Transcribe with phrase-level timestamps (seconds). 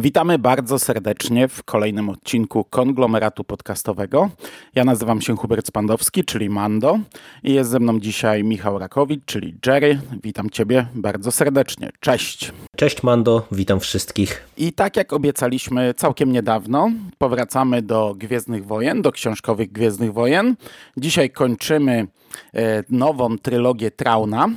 [0.00, 4.30] Witamy bardzo serdecznie w kolejnym odcinku konglomeratu podcastowego.
[4.74, 6.98] Ja nazywam się Hubert Spandowski, czyli Mando,
[7.42, 10.00] i jest ze mną dzisiaj Michał Rakowicz, czyli Jerry.
[10.22, 11.90] Witam Ciebie bardzo serdecznie.
[12.00, 12.52] Cześć.
[12.76, 14.48] Cześć Mando, witam wszystkich.
[14.56, 20.56] I tak jak obiecaliśmy całkiem niedawno, powracamy do Gwiezdnych Wojen, do książkowych Gwiezdnych Wojen.
[20.96, 22.06] Dzisiaj kończymy
[22.54, 24.48] e, nową trylogię Trauna.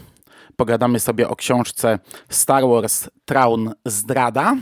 [0.55, 1.99] Pogadamy sobie o książce
[2.29, 4.55] Star Wars Traun Zdrada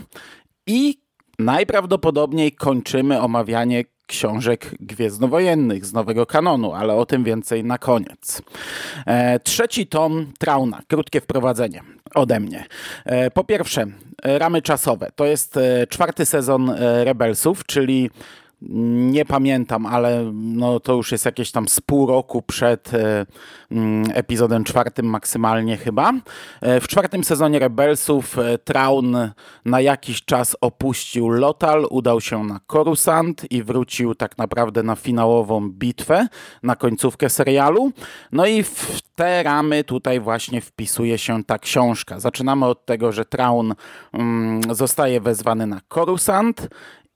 [0.70, 1.00] i
[1.38, 8.42] najprawdopodobniej kończymy omawianie książek gwiezdnowojennych z nowego kanonu, ale o tym więcej na koniec.
[9.06, 11.82] E, trzeci tom Trauna, krótkie wprowadzenie
[12.14, 12.64] ode mnie.
[13.04, 13.86] E, po pierwsze,
[14.22, 15.10] ramy czasowe.
[15.14, 18.10] To jest e, czwarty sezon e, Rebelsów, czyli
[18.62, 23.26] nie pamiętam, ale no to już jest jakieś tam z pół roku przed e,
[23.70, 26.12] mm, epizodem czwartym maksymalnie chyba.
[26.60, 29.16] E, w czwartym sezonie Rebelsów e, Traun
[29.64, 35.70] na jakiś czas opuścił Lotal, udał się na Coruscant i wrócił tak naprawdę na finałową
[35.70, 36.26] bitwę,
[36.62, 37.92] na końcówkę serialu.
[38.32, 42.20] No i w te ramy tutaj właśnie wpisuje się ta książka.
[42.20, 43.74] Zaczynamy od tego, że Traun
[44.12, 46.68] mm, zostaje wezwany na Coruscant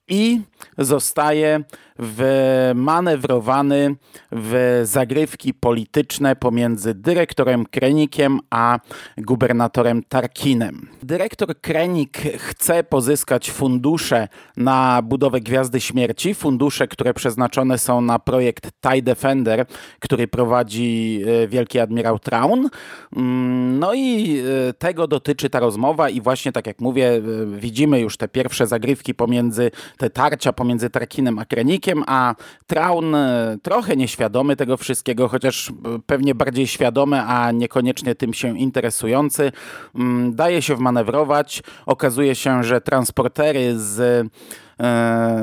[0.07, 0.41] i
[0.77, 1.63] zostaje
[1.99, 3.95] wmanewrowany
[4.31, 8.79] w zagrywki polityczne pomiędzy dyrektorem Krenikiem a
[9.17, 10.89] gubernatorem Tarkinem.
[11.03, 18.71] Dyrektor Krenik chce pozyskać fundusze na budowę Gwiazdy Śmierci, fundusze, które przeznaczone są na projekt
[18.81, 19.65] TIE Defender,
[19.99, 22.69] który prowadzi e, wielki admirał Traun.
[23.15, 27.21] Mm, no i e, tego dotyczy ta rozmowa i właśnie tak jak mówię, e,
[27.59, 32.35] widzimy już te pierwsze zagrywki pomiędzy, te tarcia pomiędzy Tarkinem a Krenikiem, a
[32.67, 33.15] Traun
[33.61, 35.71] trochę nieświadomy tego wszystkiego, chociaż
[36.05, 39.51] pewnie bardziej świadomy, a niekoniecznie tym się interesujący,
[39.95, 41.63] mm, daje się wmanewrować.
[41.85, 44.27] Okazuje się, że transportery z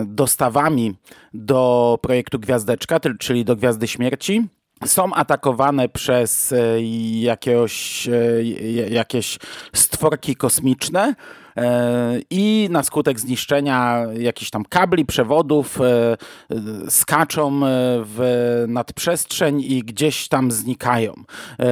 [0.06, 0.94] dostawami
[1.34, 4.48] do projektu Gwiazdeczka, czyli do Gwiazdy Śmierci,
[4.84, 6.54] są atakowane przez
[7.20, 8.08] jakiegoś,
[8.90, 9.38] jakieś
[9.72, 11.14] stworki kosmiczne
[12.30, 15.78] i na skutek zniszczenia jakichś tam kabli, przewodów
[16.88, 17.60] skaczą
[18.04, 21.14] w nadprzestrzeń i gdzieś tam znikają.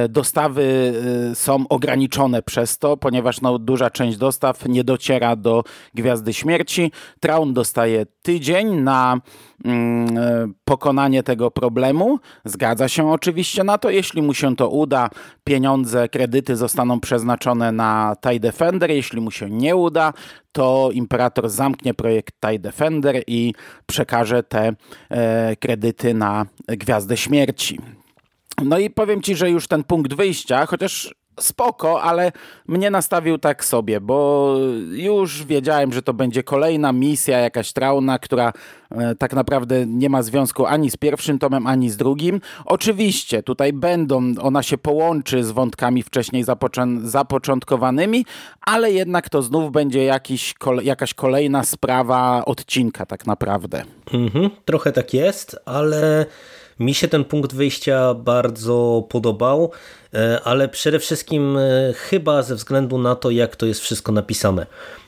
[0.09, 0.93] Dostawy
[1.33, 6.91] są ograniczone przez to, ponieważ no, duża część dostaw nie dociera do Gwiazdy Śmierci.
[7.19, 9.21] Traun dostaje tydzień na
[10.65, 12.19] pokonanie tego problemu.
[12.45, 13.89] Zgadza się oczywiście na to.
[13.89, 15.09] Jeśli mu się to uda,
[15.43, 18.91] pieniądze, kredyty zostaną przeznaczone na TIE Defender.
[18.91, 20.13] Jeśli mu się nie uda,
[20.51, 23.53] to imperator zamknie projekt TIE Defender i
[23.85, 24.73] przekaże te
[25.09, 27.79] e, kredyty na Gwiazdę Śmierci.
[28.63, 32.31] No i powiem Ci, że już ten punkt wyjścia, chociaż spoko, ale
[32.67, 34.55] mnie nastawił tak sobie, bo
[34.91, 38.53] już wiedziałem, że to będzie kolejna misja, jakaś trauna, która
[38.91, 42.41] e, tak naprawdę nie ma związku ani z pierwszym tomem, ani z drugim.
[42.65, 46.43] Oczywiście tutaj będą, ona się połączy z wątkami wcześniej
[47.03, 48.25] zapoczątkowanymi,
[48.61, 53.83] ale jednak to znów będzie jakiś, jakaś kolejna sprawa odcinka tak naprawdę.
[54.13, 56.25] Mhm, trochę tak jest, ale
[56.79, 59.71] mi się ten punkt wyjścia bardzo podobał,
[60.43, 64.65] ale przede wszystkim e, chyba ze względu na to, jak to jest wszystko napisane.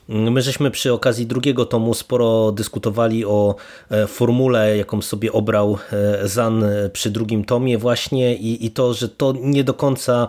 [0.09, 3.55] My żeśmy przy okazji drugiego tomu sporo dyskutowali o
[3.91, 5.77] e, formule, jaką sobie obrał
[6.23, 10.27] Zan przy drugim tomie właśnie i, i to, że to nie do końca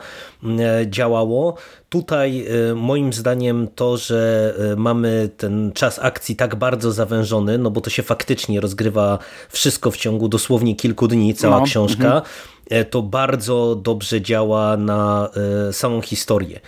[0.86, 1.54] działało.
[1.88, 7.90] Tutaj moim zdaniem to, że mamy ten czas akcji tak bardzo zawężony, no bo to
[7.90, 9.18] się faktycznie rozgrywa
[9.48, 12.53] wszystko w ciągu dosłownie kilku dni, cała no, książka, mm -hmm.
[12.90, 15.30] To bardzo dobrze działa na
[15.72, 16.60] samą historię,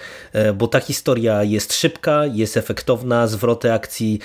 [0.55, 4.19] bo ta historia jest szybka, jest efektowna, zwroty akcji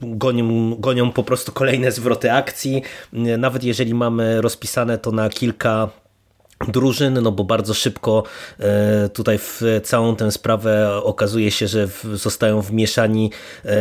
[0.00, 2.82] gonią, gonią po prostu kolejne zwroty akcji,
[3.38, 5.88] nawet jeżeli mamy rozpisane to na kilka
[6.68, 8.22] drużyny, no bo bardzo szybko
[8.60, 13.30] e, tutaj w całą tę sprawę okazuje się, że zostają wmieszani
[13.64, 13.76] e,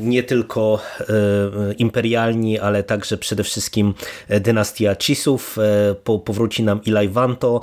[0.00, 1.04] nie tylko e,
[1.72, 3.94] imperialni, ale także przede wszystkim
[4.28, 5.56] dynastia Cisów.
[6.24, 7.60] Powróci nam Eli Vanto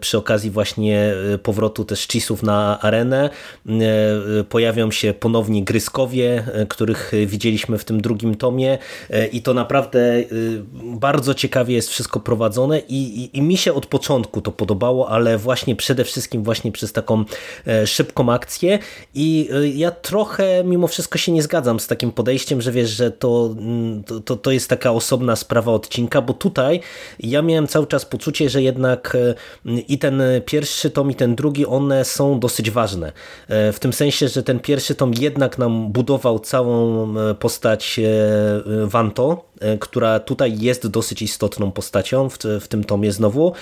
[0.00, 3.30] przy okazji właśnie powrotu też Cisów na arenę.
[4.48, 8.78] Pojawią się ponownie Gryskowie, których widzieliśmy w tym drugim tomie
[9.32, 10.24] i to naprawdę
[10.84, 15.38] bardzo ciekawie jest wszystko prowadzone i i, i mi się od początku to podobało, ale
[15.38, 17.24] właśnie przede wszystkim właśnie przez taką
[17.86, 18.78] szybką akcję
[19.14, 23.54] i ja trochę mimo wszystko się nie zgadzam z takim podejściem, że wiesz, że to,
[23.58, 26.80] mm, to, to jest taka osobna sprawa odcinka, bo tutaj
[27.20, 29.16] ja miałem cały czas poczucie, że jednak
[29.88, 33.12] i ten pierwszy tom i ten drugi, one są dosyć ważne.
[33.48, 38.00] W tym sensie, że ten pierwszy tom jednak nam budował całą postać
[38.84, 39.47] Vanto, E,
[39.80, 43.52] która tutaj jest dosyć istotną postacią w, w tym tomie znowu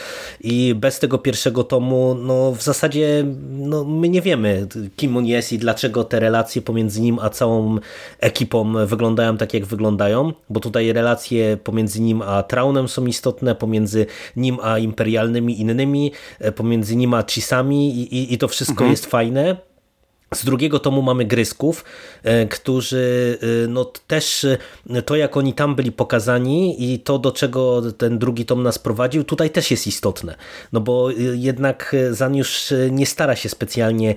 [0.40, 4.66] i bez tego pierwszego tomu no w zasadzie no, my nie wiemy
[4.96, 7.78] kim on jest i dlaczego te relacje pomiędzy nim a całą
[8.20, 14.06] ekipą wyglądają tak jak wyglądają, bo tutaj relacje pomiędzy nim a Traunem są istotne, pomiędzy
[14.36, 18.90] nim a imperialnymi innymi, e, pomiędzy nim a Chisami i, i, i to wszystko mhm.
[18.90, 19.56] jest fajne
[20.34, 21.84] z drugiego tomu mamy Grysków,
[22.22, 24.46] e, którzy e, no też
[24.90, 28.78] e, to jak oni tam byli pokazani i to do czego ten drugi tom nas
[28.78, 30.34] prowadził, tutaj też jest istotne.
[30.72, 34.14] No bo jednak Zaniusz nie stara się specjalnie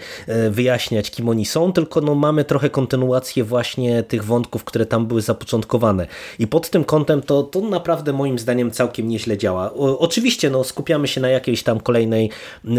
[0.50, 5.21] wyjaśniać kim oni są, tylko no mamy trochę kontynuację właśnie tych wątków, które tam były
[5.21, 6.07] zapoczątkowane.
[6.39, 9.73] I pod tym kątem to, to naprawdę moim zdaniem całkiem nieźle działa.
[9.73, 12.29] O, oczywiście no skupiamy się na jakiejś tam kolejnej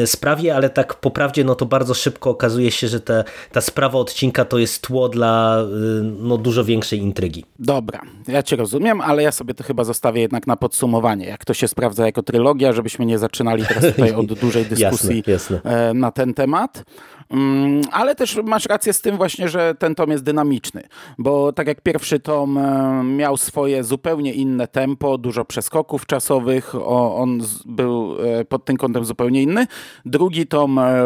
[0.06, 3.19] sprawie, ale tak po prawdzie no to bardzo szybko okazuje się, że te
[3.52, 5.66] ta sprawa odcinka to jest tło dla y,
[6.02, 7.44] no, dużo większej intrygi.
[7.58, 11.54] Dobra, ja cię rozumiem, ale ja sobie to chyba zostawię jednak na podsumowanie, jak to
[11.54, 15.94] się sprawdza jako trylogia, żebyśmy nie zaczynali teraz tutaj od dużej dyskusji jasne, jasne.
[15.94, 16.84] Na ten temat.
[17.30, 20.82] Mm, ale też masz rację z tym właśnie, że ten tom jest dynamiczny,
[21.18, 27.40] bo tak jak pierwszy tom e, miał swoje zupełnie inne tempo, dużo przeskoków czasowych, on
[27.66, 29.66] był e, pod tym kątem zupełnie inny.
[30.04, 31.04] Drugi tom e,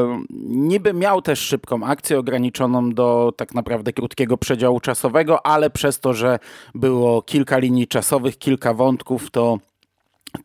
[0.49, 6.15] niby miał też szybką akcję, ograniczoną do tak naprawdę krótkiego przedziału czasowego, ale przez to,
[6.15, 6.39] że
[6.75, 9.59] było kilka linii czasowych, kilka wątków, to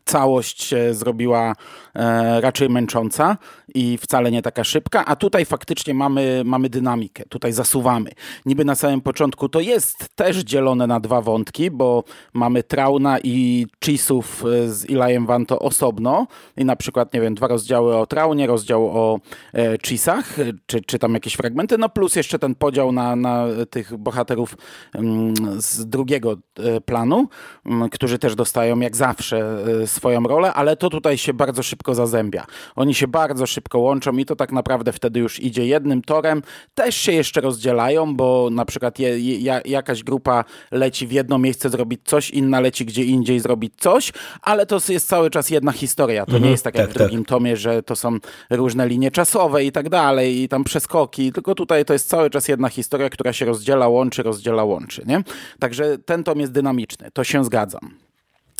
[0.04, 1.54] całość się zrobiła
[1.94, 3.36] e, raczej męcząca
[3.74, 8.10] i wcale nie taka szybka, a tutaj faktycznie mamy, mamy dynamikę, tutaj zasuwamy.
[8.46, 12.04] Niby na samym początku to jest też dzielone na dwa wątki, bo
[12.34, 16.26] mamy Trauna i Chisów e, z Ilajem Vanto osobno
[16.56, 19.20] i na przykład, nie wiem, dwa rozdziały o Traunie, rozdział o
[19.54, 23.96] e, Chisach, czy, czy tam jakieś fragmenty, no plus jeszcze ten podział na, na tych
[23.96, 24.56] bohaterów
[24.94, 26.36] mm, z drugiego
[26.84, 27.28] planu,
[27.66, 32.46] mm, którzy też dostają jak zawsze swoją rolę, ale to tutaj się bardzo szybko zazębia.
[32.76, 36.42] Oni się bardzo szybko łączą i to tak naprawdę wtedy już idzie jednym torem.
[36.74, 41.70] Też się jeszcze rozdzielają, bo na przykład je, je, jakaś grupa leci w jedno miejsce
[41.70, 44.12] zrobić coś, inna leci gdzie indziej zrobić coś,
[44.42, 46.26] ale to jest cały czas jedna historia.
[46.26, 47.28] To mhm, nie jest tak, jak tak, w drugim tak.
[47.28, 48.18] tomie, że to są
[48.50, 52.48] różne linie czasowe i tak dalej, i tam przeskoki, tylko tutaj to jest cały czas
[52.48, 55.02] jedna historia, która się rozdziela, łączy, rozdziela, łączy.
[55.06, 55.22] Nie?
[55.58, 57.94] Także ten tom jest dynamiczny, to się zgadzam.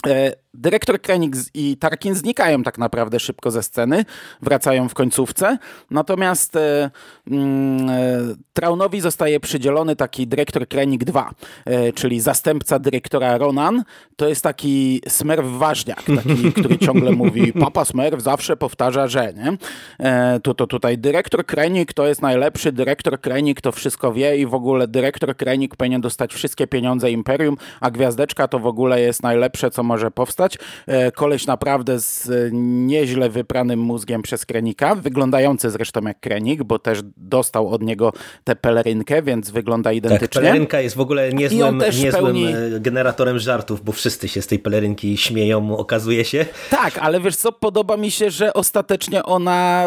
[0.06, 4.04] E, dyrektor Koenig i Tarkin znikają tak naprawdę szybko ze sceny,
[4.42, 5.58] wracają w końcówce,
[5.90, 6.90] natomiast e,
[7.26, 8.18] mm, e,
[8.52, 11.30] Traunowi zostaje przydzielony taki dyrektor Krenik 2,
[11.64, 13.84] e, czyli zastępca dyrektora Ronan.
[14.16, 19.56] To jest taki smerw ważniak, taki, który ciągle mówi papa smerw zawsze powtarza, że nie?
[19.98, 24.46] E, to, to tutaj dyrektor Krenik to jest najlepszy, dyrektor Krenik to wszystko wie i
[24.46, 29.22] w ogóle dyrektor Krenik powinien dostać wszystkie pieniądze Imperium, a Gwiazdeczka to w ogóle jest
[29.22, 30.39] najlepsze, co może powstać.
[30.86, 36.98] E, koleś naprawdę z nieźle wypranym mózgiem przez Krenika, wyglądający zresztą jak Krenik, bo też
[37.16, 38.12] dostał od niego
[38.44, 40.28] tę pelerynkę, więc wygląda identycznie.
[40.28, 42.46] Tak, pelerynka jest w ogóle niezłym, niezłym pełni...
[42.46, 46.46] E, generatorem żartów, bo wszyscy się z tej pelerynki śmieją, okazuje się.
[46.70, 49.86] Tak, ale wiesz co, podoba mi się, że ostatecznie ona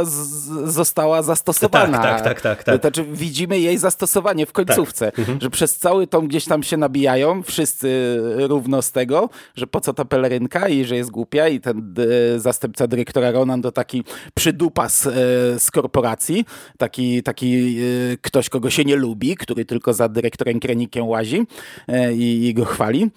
[0.63, 1.97] została zastosowana.
[1.97, 2.41] Tak, tak, tak.
[2.41, 2.81] tak, tak.
[2.81, 5.19] Znaczy widzimy jej zastosowanie w końcówce, tak.
[5.19, 5.41] mhm.
[5.41, 9.93] że przez cały tom gdzieś tam się nabijają, wszyscy równo z tego, że po co
[9.93, 10.05] ta
[10.47, 11.93] pelerynka i że jest głupia i ten
[12.35, 15.11] e, zastępca dyrektora Ronan to taki przydupas e,
[15.59, 16.45] z korporacji,
[16.77, 21.47] taki, taki e, ktoś, kogo się nie lubi, który tylko za dyrektorem Krenikiem łazi
[22.15, 23.11] i go chwali.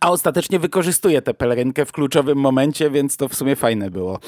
[0.00, 4.18] A ostatecznie wykorzystuje tę pelerynkę w kluczowym momencie, więc to w sumie fajne było.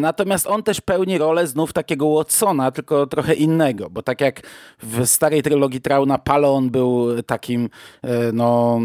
[0.00, 4.40] Natomiast on też pełni rolę znów takiego Watsona, tylko trochę innego, bo tak jak
[4.82, 7.68] w starej trylogii Trauna, Palon był takim
[8.02, 8.80] e, no,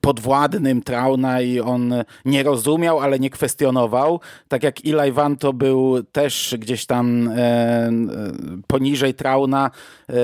[0.00, 4.20] podwładnym Trauna i on nie rozumiał, ale nie kwestionował.
[4.48, 7.90] Tak jak Eli Vanto był też gdzieś tam e,
[8.66, 9.70] poniżej Trauna,
[10.08, 10.14] e,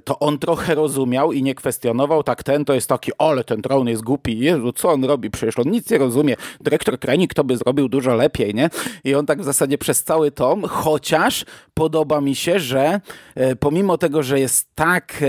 [0.00, 2.22] to on trochę rozumiał i nie kwestionował.
[2.22, 5.30] Tak ten to jest taki, ale ten Traun jest głupi, Jezu, co on robi?
[5.30, 6.36] Przecież on nic nie rozumie.
[6.60, 8.70] Dyrektor Kranik to by zrobił dużo lepiej, nie?
[9.04, 11.44] I on tak w zasadzie przez cały tom, chociaż
[11.74, 13.00] podoba mi się, że
[13.34, 15.26] e, pomimo tego, że jest tak e,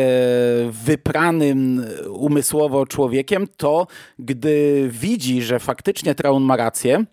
[0.71, 3.87] wypranym umysłowo człowiekiem, to
[4.19, 7.05] gdy widzi, że faktycznie Traun ma rację,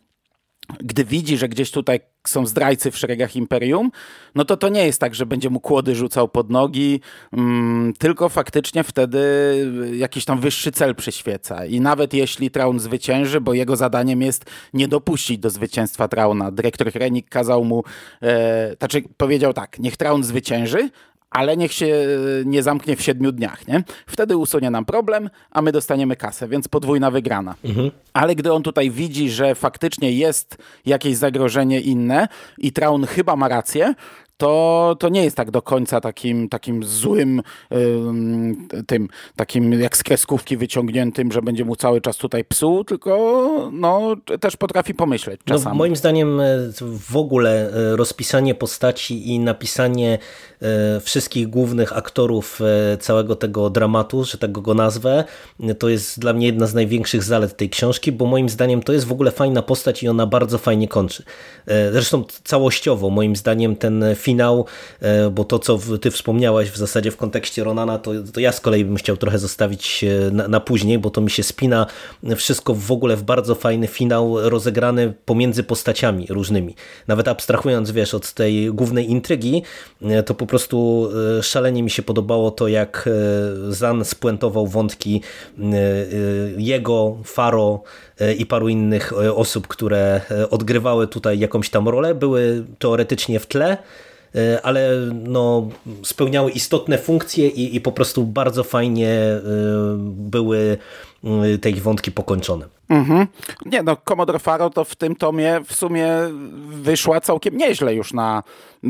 [0.68, 3.90] gdy widzi, że gdzieś tutaj są zdrajcy w szeregach Imperium,
[4.34, 7.00] no to to nie jest tak, że będzie mu kłody rzucał pod nogi,
[7.32, 9.20] mm, tylko faktycznie wtedy
[9.96, 11.66] jakiś tam wyższy cel przyświeca.
[11.66, 14.44] I nawet jeśli Traun zwycięży, bo jego zadaniem jest
[14.74, 16.50] nie dopuścić do zwycięstwa Trauna.
[16.50, 17.84] Dyrektor Hrenik kazał mu,
[18.22, 20.90] e, znaczy powiedział tak, niech Traun zwycięży,
[21.34, 22.06] ale niech się
[22.44, 23.84] nie zamknie w siedmiu dniach, nie?
[24.06, 27.54] Wtedy usunie nam problem, a my dostaniemy kasę, więc podwójna wygrana.
[27.64, 27.90] Mhm.
[28.12, 33.48] Ale gdy on tutaj widzi, że faktycznie jest jakieś zagrożenie inne i Traun chyba ma
[33.48, 33.94] rację,
[34.36, 37.42] to, to nie jest tak do końca takim, takim złym
[38.86, 44.16] tym, takim jak z kreskówki wyciągniętym, że będzie mu cały czas tutaj psuł, tylko no,
[44.40, 45.74] też potrafi pomyśleć no, czasami.
[45.74, 46.44] No, moim zdaniem e,
[47.08, 50.18] w ogóle e, rozpisanie postaci i napisanie
[50.62, 52.60] e, wszystkich głównych aktorów
[53.00, 55.24] całego tego dramatu, że tak go nazwę,
[55.78, 59.06] to jest dla mnie jedna z największych zalet tej książki, bo moim zdaniem to jest
[59.06, 61.22] w ogóle fajna postać i ona bardzo fajnie kończy.
[61.92, 64.66] Zresztą całościowo moim zdaniem ten finał,
[65.00, 68.60] e, bo to, co ty wspomniałaś w zasadzie w kontekście Ronana, to, to ja z
[68.60, 71.86] kolei bym chciał trochę zostawić e, na, na, później, bo to mi się spina
[72.36, 76.74] wszystko w ogóle w bardzo fajny finał rozegrany pomiędzy postaciami różnymi.
[77.08, 79.62] Nawet abstrahując, wiesz, od tej głównej intrygi,
[80.02, 81.08] e, to po prostu
[81.42, 83.08] szalenie mi się podobało to, jak
[83.68, 85.20] Zan spuentował wątki
[86.56, 87.82] jego, Faro,
[88.38, 93.78] i paru innych osób, które odgrywały tutaj jakąś tam rolę, były teoretycznie w tle,
[94.62, 94.90] ale
[95.24, 95.68] no,
[96.02, 99.40] spełniały istotne funkcje i, i po prostu bardzo fajnie e,
[99.98, 100.78] były
[101.24, 102.66] e, te ich wątki pokończone.
[102.88, 103.26] Mhm.
[103.66, 106.08] Nie no, Commodore Faro to w tym tomie w sumie
[106.68, 108.42] wyszła całkiem nieźle już na,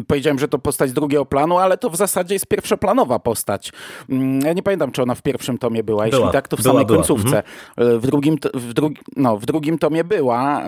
[0.06, 3.72] powiedziałem, że to postać drugiego planu, ale to w zasadzie jest pierwszoplanowa postać.
[4.08, 6.18] Mm, ja nie pamiętam, czy ona w pierwszym tomie była, była.
[6.18, 6.98] jeśli tak, to w była, samej była.
[6.98, 7.42] końcówce.
[7.76, 8.00] Mhm.
[8.00, 10.62] W, drugim, w, drugi, no, w drugim tomie była,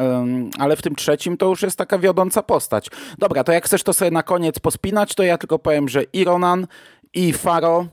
[0.59, 2.91] ale w tym trzecim to już jest taka wiodąca postać.
[3.19, 6.25] Dobra, to jak chcesz to sobie na koniec pospinać, to ja tylko powiem, że i
[6.25, 6.67] Ronan,
[7.15, 7.87] i Faro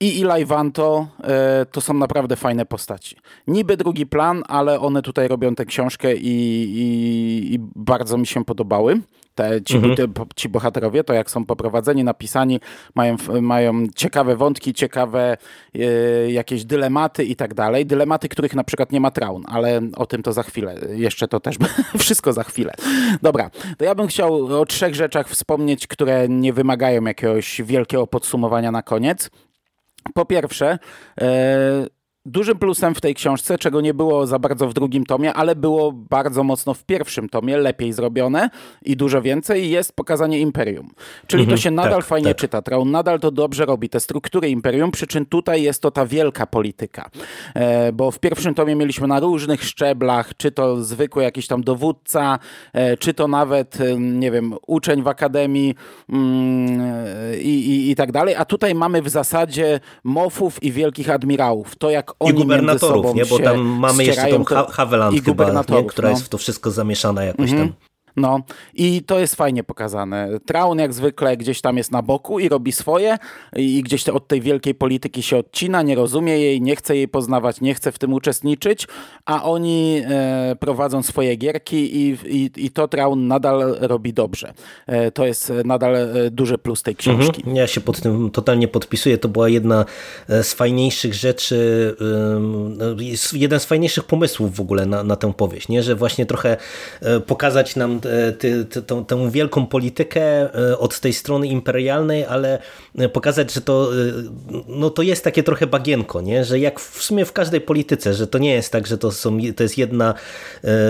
[0.00, 3.16] i Eli Vanto e, to są naprawdę fajne postaci.
[3.46, 6.28] Niby drugi plan, ale one tutaj robią tę książkę i,
[6.62, 9.00] i, i bardzo mi się podobały.
[9.34, 9.96] Te, ci, mhm.
[9.96, 12.60] te, ci bohaterowie, to jak są poprowadzeni, napisani,
[12.94, 15.36] mają, mają ciekawe wątki, ciekawe
[15.74, 17.86] e, jakieś dylematy i tak dalej.
[17.86, 20.74] Dylematy, których na przykład nie ma Traun, ale o tym to za chwilę.
[20.90, 21.56] Jeszcze to też
[21.98, 22.72] wszystko za chwilę.
[23.22, 28.70] Dobra, to ja bym chciał o trzech rzeczach wspomnieć, które nie wymagają jakiegoś wielkiego podsumowania
[28.70, 29.30] na koniec.
[30.14, 30.78] Po pierwsze,
[31.20, 31.86] e,
[32.30, 35.92] Dużym plusem w tej książce, czego nie było za bardzo w drugim tomie, ale było
[35.92, 38.50] bardzo mocno w pierwszym tomie, lepiej zrobione
[38.82, 40.90] i dużo więcej, jest pokazanie Imperium.
[41.26, 42.36] Czyli mhm, to się nadal tak, fajnie tak.
[42.36, 42.62] czyta.
[42.62, 46.46] Traun nadal to dobrze robi, te struktury Imperium, przy czym tutaj jest to ta wielka
[46.46, 47.10] polityka.
[47.54, 52.38] E, bo w pierwszym tomie mieliśmy na różnych szczeblach, czy to zwykły jakiś tam dowódca,
[52.72, 55.74] e, czy to nawet, e, nie wiem, uczeń w akademii
[56.08, 56.80] mm,
[57.40, 61.76] i, i, i tak dalej, a tutaj mamy w zasadzie mofów i wielkich admirałów.
[61.76, 63.26] To jak oni I gubernatorów, nie?
[63.26, 65.84] bo tam mamy jeszcze tą Haveland chyba, nie?
[65.84, 66.14] która no.
[66.14, 67.68] jest w to wszystko zamieszana jakoś mhm.
[67.68, 67.89] tam.
[68.20, 68.40] No
[68.74, 70.28] i to jest fajnie pokazane.
[70.46, 73.18] Traun jak zwykle gdzieś tam jest na boku i robi swoje
[73.56, 77.60] i gdzieś od tej wielkiej polityki się odcina, nie rozumie jej, nie chce jej poznawać,
[77.60, 78.86] nie chce w tym uczestniczyć,
[79.24, 84.52] a oni e, prowadzą swoje gierki i, i, i, to Traun nadal robi dobrze.
[84.86, 87.40] E, to jest nadal e, duży plus tej książki.
[87.40, 87.56] Mhm.
[87.56, 89.18] Ja się pod tym totalnie podpisuję.
[89.18, 89.84] To była jedna
[90.28, 91.96] e, z fajniejszych rzeczy,
[93.32, 95.82] jeden z fajniejszych pomysłów w ogóle na, na tę powieść, nie?
[95.82, 96.56] że właśnie trochę
[97.00, 100.22] e, pokazać nam E, ty, ty, tą, tę wielką politykę
[100.70, 102.58] e, od tej strony imperialnej, ale
[102.98, 103.90] e, pokazać, że to,
[104.68, 106.44] no to jest takie trochę bagienko, nie?
[106.44, 109.38] że jak w sumie w każdej polityce, że to nie jest tak, że to, są,
[109.56, 110.14] to jest jedna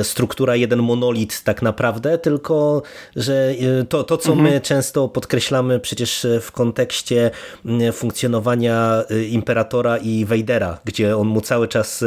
[0.02, 2.82] struktura, jeden monolit tak naprawdę, tylko
[3.16, 3.54] że
[3.88, 4.52] to, to co mhm.
[4.52, 7.30] my często podkreślamy przecież w kontekście
[7.92, 12.04] funkcjonowania imperatora i Wejdera, gdzie on mu cały czas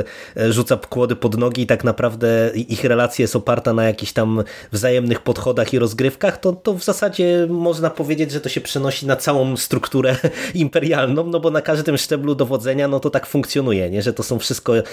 [0.49, 4.92] rzuca kłody pod nogi i tak naprawdę ich relacja jest oparta na jakichś tam wzajemnych
[5.23, 9.57] podchodach i rozgrywkach, to, to w zasadzie można powiedzieć, że to się przenosi na całą
[9.57, 10.15] strukturę
[10.55, 14.01] imperialną, no bo na każdym szczeblu dowodzenia no to tak funkcjonuje, nie?
[14.01, 14.83] że to są wszystko e,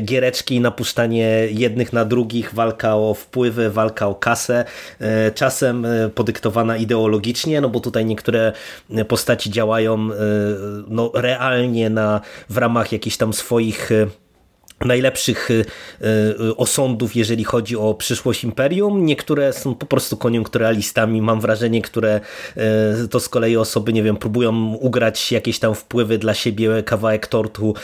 [0.00, 4.64] giereczki, napuszczanie jednych na drugich, walka o wpływy, walka o kasę,
[5.00, 8.52] e, czasem e, podyktowana ideologicznie, no bo tutaj niektóre
[9.08, 10.08] postaci działają
[10.88, 12.20] no, realnie na,
[12.50, 13.90] w ramach jakichś tam swoich
[14.80, 15.64] najlepszych y,
[16.40, 19.06] y, osądów, jeżeli chodzi o przyszłość Imperium.
[19.06, 22.20] Niektóre są po prostu koniunkturalistami, mam wrażenie, które
[23.04, 27.26] y, to z kolei osoby, nie wiem, próbują ugrać jakieś tam wpływy dla siebie, kawałek
[27.26, 27.74] tortu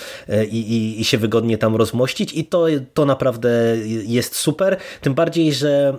[0.50, 3.50] i, i, i się wygodnie tam rozmościć i to, to naprawdę
[4.04, 4.76] jest super.
[5.00, 5.96] Tym bardziej, że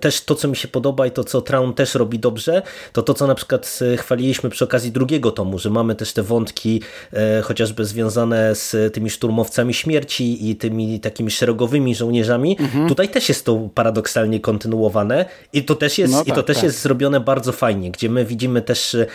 [0.00, 3.14] też to, co mi się podoba i to, co Traun też robi dobrze, to to,
[3.14, 6.82] co na przykład chwaliliśmy przy okazji drugiego tomu, że mamy też te wątki
[7.42, 12.88] chociażby związane z tymi szturmowcami śmierci, śmierci i tymi takimi szeregowymi żołnierzami, mhm.
[12.88, 16.56] tutaj też jest to paradoksalnie kontynuowane i to też jest, no tak, i to też
[16.56, 16.64] tak.
[16.64, 19.06] jest zrobione bardzo fajnie, gdzie my widzimy też e,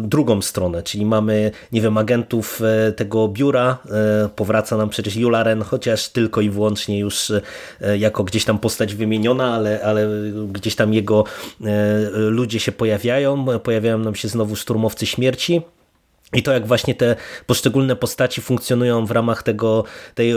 [0.00, 5.62] drugą stronę, czyli mamy, nie wiem, agentów e, tego biura, e, powraca nam przecież Jularen,
[5.62, 10.08] chociaż tylko i wyłącznie już e, jako gdzieś tam postać wymieniona, ale, ale
[10.52, 11.24] gdzieś tam jego
[11.64, 11.66] e,
[12.10, 15.62] ludzie się pojawiają, pojawiają nam się znowu szturmowcy śmierci,
[16.34, 20.36] i to, jak właśnie te poszczególne postaci funkcjonują w ramach tego, tej e,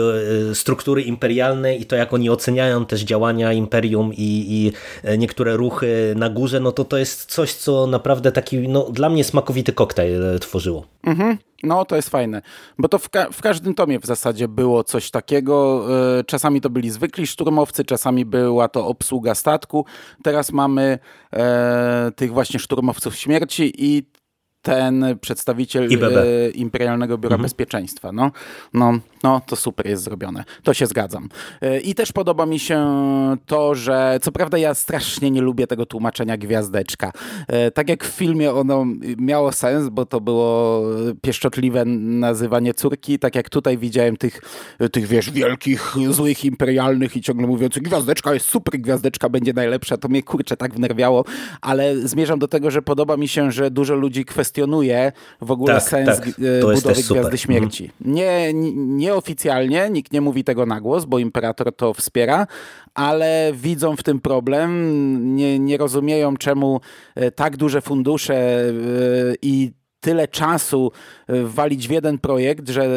[0.54, 6.14] struktury imperialnej i to, jak oni oceniają też działania imperium i, i e, niektóre ruchy
[6.16, 10.24] na górze, no to to jest coś, co naprawdę taki, no dla mnie smakowity koktajl
[10.24, 10.86] e, tworzyło.
[11.02, 11.38] Mhm.
[11.62, 12.42] No, to jest fajne,
[12.78, 15.86] bo to w, ka w, każdym tomie w zasadzie było coś takiego.
[16.26, 19.84] Czasami to byli zwykli szturmowcy, czasami była to obsługa statku.
[20.22, 20.98] Teraz mamy
[21.32, 24.02] e, tych właśnie szturmowców śmierci i
[24.62, 27.42] ten przedstawiciel e, Imperialnego Biura mhm.
[27.42, 28.12] Bezpieczeństwa.
[28.12, 28.30] No,
[28.74, 30.44] no, no, to super jest zrobione.
[30.62, 31.28] To się zgadzam.
[31.62, 32.86] E, I też podoba mi się
[33.46, 37.12] to, że co prawda ja strasznie nie lubię tego tłumaczenia gwiazdeczka.
[37.48, 38.86] E, tak jak w filmie ono
[39.18, 40.82] miało sens, bo to było
[41.22, 44.40] pieszczotliwe nazywanie córki, tak jak tutaj widziałem tych,
[44.92, 50.08] tych wiesz, wielkich, złych imperialnych i ciągle mówiących gwiazdeczka jest super, gwiazdeczka będzie najlepsza, to
[50.08, 51.24] mnie kurczę tak wnerwiało,
[51.60, 55.74] ale zmierzam do tego, że podoba mi się, że dużo ludzi kwestionuje kwestionuje w ogóle
[55.74, 56.28] tak, sens tak.
[56.28, 57.84] E, budowy Gwiazdy Śmierci.
[57.84, 58.14] Mhm.
[58.14, 58.52] Nie,
[58.96, 62.46] nieoficjalnie, nikt nie mówi tego na głos, bo Imperator to wspiera,
[62.94, 66.80] ale widzą w tym problem, nie, nie rozumieją czemu
[67.14, 68.72] e, tak duże fundusze e,
[69.42, 70.92] i tyle czasu
[71.44, 72.88] walić w jeden projekt, że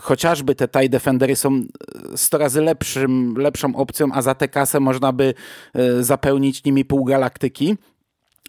[0.00, 1.62] chociażby te TIE Defendery są
[2.16, 5.34] 100 razy lepszym, lepszą opcją, a za tę kasę można by
[6.00, 7.76] zapełnić nimi pół galaktyki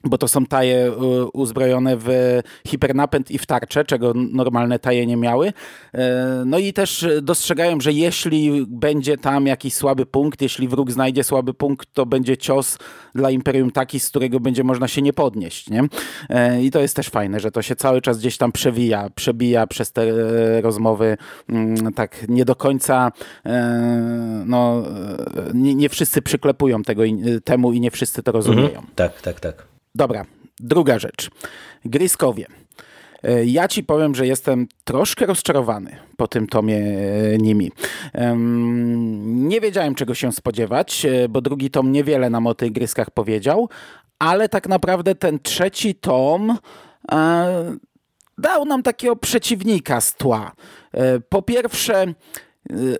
[0.03, 0.91] bo to są taje
[1.33, 2.07] uzbrojone w
[2.67, 5.53] hipernapęd i w tarczę, czego normalne taje nie miały.
[5.93, 11.23] E, no i też dostrzegają, że jeśli będzie tam jakiś słaby punkt, jeśli wróg znajdzie
[11.23, 12.77] słaby punkt, to będzie cios
[13.15, 15.69] dla Imperium taki, z którego będzie można się nie podnieść.
[15.69, 15.83] Nie?
[16.29, 19.67] E, I to jest też fajne, że to się cały czas gdzieś tam przewija, przebija
[19.67, 21.17] przez te e, rozmowy
[21.49, 23.11] mm, tak nie do końca
[24.45, 24.83] no,
[25.53, 27.03] nie, nie wszyscy przyklepują tego
[27.43, 28.67] temu i nie wszyscy to rozumieją.
[28.67, 28.87] Mhm.
[28.95, 29.76] Tak, tak, tak.
[29.97, 30.25] Dobra,
[30.59, 31.29] druga rzecz.
[31.85, 32.45] Gryskowie.
[33.23, 37.71] E, ja ci powiem, że jestem troszkę rozczarowany po tym tomie e, nimi.
[39.25, 43.69] Nie wiedziałem, czego się spodziewać, e, bo drugi tom niewiele nam o tych gryskach powiedział,
[44.19, 46.57] ale tak naprawdę ten trzeci tom
[48.37, 50.51] dał nam takiego przeciwnika z tła.
[51.29, 52.13] Po pierwsze,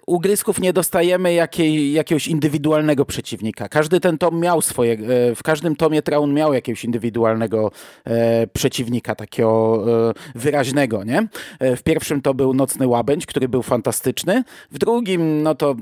[0.08, 3.69] u Grysków nie dostajemy jakiej, jakiegoś indywidualnego przeciwnika.
[3.69, 7.71] Każdy ten tom miał swoje, e, w każdym tomie Traun miał jakiegoś indywidualnego
[8.06, 11.27] e, przeciwnika, takiego e, wyraźnego, nie?
[11.62, 14.43] W pierwszym to był Nocny Łabędź, który był fantastyczny.
[14.71, 15.75] W drugim, no to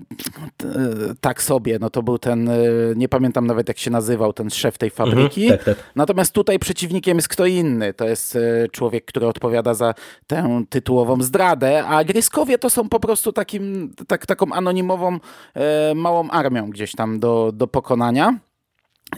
[1.22, 2.50] tak sobie, no to był ten,
[2.96, 5.42] nie pamiętam nawet jak się nazywał, ten szef tej fabryki.
[5.44, 5.86] Mhm, tak, tak.
[5.96, 7.94] Natomiast tutaj przeciwnikiem jest kto inny.
[7.94, 8.38] To jest
[8.72, 9.94] człowiek, który odpowiada za
[10.28, 13.75] tę tytułową zdradę, a Gryskowie to są po prostu takim
[14.08, 15.20] tak, taką anonimową
[15.54, 18.40] e, małą armią gdzieś tam do, do pokonania.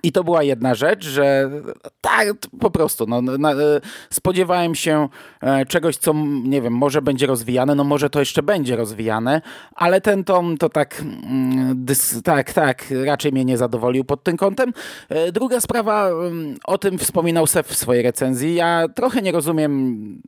[0.03, 1.51] I to była jedna rzecz, że
[2.01, 3.53] tak, po prostu no, na,
[4.09, 5.09] spodziewałem się
[5.41, 9.41] e, czegoś, co nie wiem, może będzie rozwijane, no może to jeszcze będzie rozwijane,
[9.75, 14.37] ale ten tom to tak, mm, dys, tak, tak, raczej mnie nie zadowolił pod tym
[14.37, 14.73] kątem.
[15.09, 18.55] E, druga sprawa, mm, o tym wspominał Sef w swojej recenzji.
[18.55, 20.21] Ja trochę nie rozumiem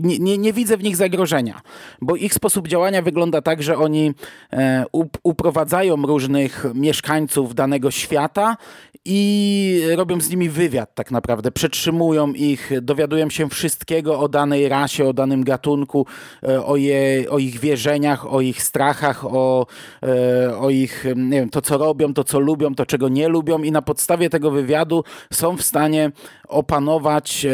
[0.00, 1.60] nie, nie, nie, widzę w nich zagrożenia,
[2.00, 4.14] bo ich sposób działania wygląda tak, że oni
[4.52, 4.84] e,
[5.22, 8.56] uprowadzają różnych mieszkańców danego świata
[9.04, 11.50] i robią z nimi wywiad tak naprawdę.
[11.50, 16.06] Przetrzymują ich, dowiadują się wszystkiego o danej rasie, o danym gatunku,
[16.42, 19.66] e, o, je, o ich wierzeniach, o ich strachach, o,
[20.02, 23.62] e, o ich, nie wiem, to co robią, to co lubią, to czego nie lubią
[23.62, 26.12] i na podstawie tego wywiadu są w stanie
[26.48, 27.46] opanować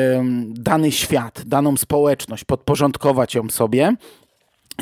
[0.49, 3.97] dany świat, daną społeczność, podporządkować ją sobie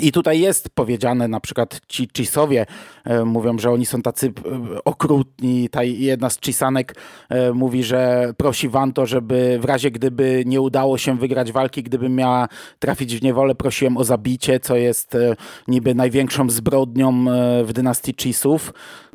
[0.01, 2.67] I tutaj jest powiedziane, na przykład ci Chisowie
[3.05, 5.69] e, mówią, że oni są tacy e, okrutni.
[5.69, 6.97] Ta jedna z Chisanek
[7.29, 12.09] e, mówi, że prosi Wanto, żeby w razie gdyby nie udało się wygrać walki, gdyby
[12.09, 15.37] miała trafić w niewolę, prosiłem o zabicie, co jest e,
[15.69, 18.73] niby największą zbrodnią e, w dynastii Chisów.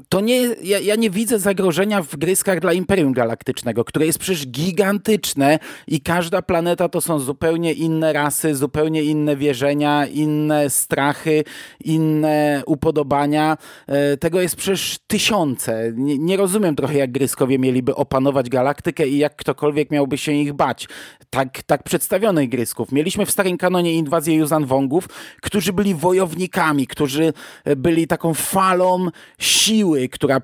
[0.10, 4.48] To nie, ja, ja nie widzę zagrożenia w gryskach dla Imperium Galaktycznego, które jest przecież
[4.48, 11.44] gigantyczne i każda planeta to są zupełnie inne rasy, zupełnie inne wierzenia, inne strachy,
[11.84, 13.58] inne upodobania.
[13.88, 15.92] E, tego jest przecież tysiące.
[15.96, 20.54] Nie, nie rozumiem trochę, jak Gryskowie mieliby opanować galaktykę i jak ktokolwiek miałby się ich
[20.54, 20.88] bać.
[21.30, 22.92] Tak, tak przedstawionych Grysków.
[22.92, 25.08] Mieliśmy w starym kanonie inwazję Yuzan Wongów,
[25.42, 27.34] którzy byli wojownikami, którzy
[27.78, 29.08] byli taką falą
[29.40, 30.42] siły, która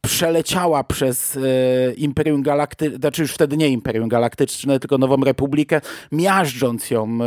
[0.00, 1.40] przeleciała przez e,
[1.94, 5.80] Imperium Galaktyczne, znaczy już wtedy nie Imperium Galaktyczne, tylko Nową Republikę,
[6.12, 7.18] miażdżąc ją.
[7.22, 7.26] E,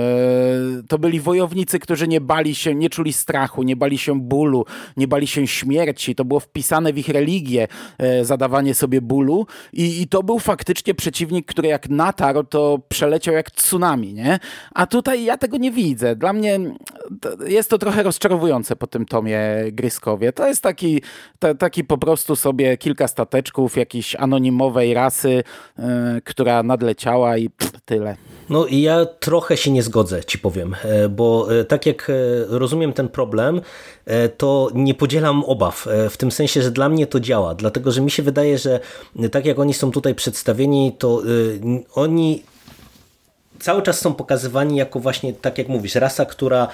[0.88, 4.66] to byli wojownicy, którzy nie bali się, nie czuli strachu, nie bali się bólu,
[4.98, 6.16] nie bali się śmierci.
[6.16, 10.94] To było wpisane w ich religię, e, zadawanie sobie bólu i, i to był faktycznie
[10.94, 14.40] przeciwnik, który jak natarł, to przeleciał jak tsunami, nie?
[14.74, 16.16] A tutaj ja tego nie widzę.
[16.16, 16.60] Dla mnie
[17.22, 19.40] to jest to trochę rozczarowujące po tym tomie
[19.72, 20.34] Gryskowie.
[20.34, 21.02] To jest taki,
[21.40, 25.44] ta, taki po prostu sobie kilka stateczków jakiejś anonimowej rasy,
[25.78, 25.86] yy,
[26.24, 28.16] która nadleciała i pff, tyle.
[28.50, 32.12] No i ja trochę się nie zgodzę, ci powiem, e, bo e, tak jak
[32.48, 33.62] rozumiem ten problem,
[34.38, 38.12] to nie podzielam obaw, w tym sensie, że dla mnie to działa, dlatego że mi
[38.12, 38.80] się wydaje, że
[39.32, 41.22] tak jak oni są tutaj przedstawieni, to
[41.94, 42.44] oni
[43.60, 46.68] cały czas są pokazywani jako właśnie, tak jak mówisz, rasa, która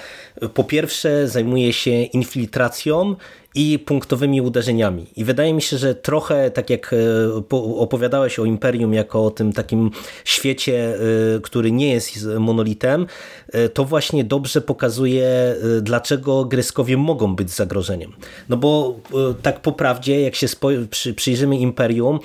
[0.54, 3.16] po pierwsze zajmuje się infiltracją
[3.54, 5.06] i punktowymi uderzeniami.
[5.16, 6.96] I wydaje mi się, że trochę tak jak e,
[7.76, 9.90] opowiadałeś o Imperium jako o tym takim
[10.24, 10.94] świecie,
[11.36, 13.06] e, który nie jest monolitem,
[13.52, 18.12] e, to właśnie dobrze pokazuje, dlaczego Gryskowie mogą być zagrożeniem.
[18.48, 18.96] No bo
[19.42, 20.46] tak po prawdzie, jak się
[21.16, 22.18] przyjrzymy Imperium,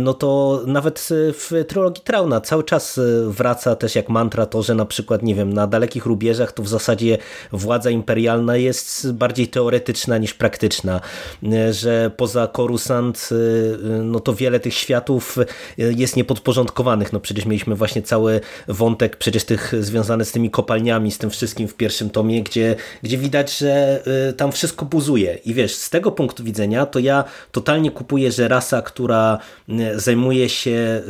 [0.00, 4.84] no to nawet w trylogii Trauna cały czas wraca też jak mantra to, że na
[4.84, 7.18] przykład, nie wiem, na dalekich rubieżach to w zasadzie
[7.52, 11.00] władza imperialna jest bardziej teoretyczna niż praktyczna praktyczna,
[11.52, 13.34] e, że poza Coruscant e,
[14.02, 15.44] no to wiele tych światów e,
[15.78, 17.12] jest niepodporządkowanych.
[17.12, 21.68] No przecież mieliśmy właśnie cały wątek przecież tych związany z tymi kopalniami, z tym wszystkim
[21.68, 24.02] w pierwszym tomie, gdzie, gdzie widać, że
[24.36, 25.38] tam wszystko buzuje.
[25.44, 29.38] I wiesz, z tego punktu widzenia to ja totalnie kupuję, że rasa, która
[29.96, 31.02] zajmuje się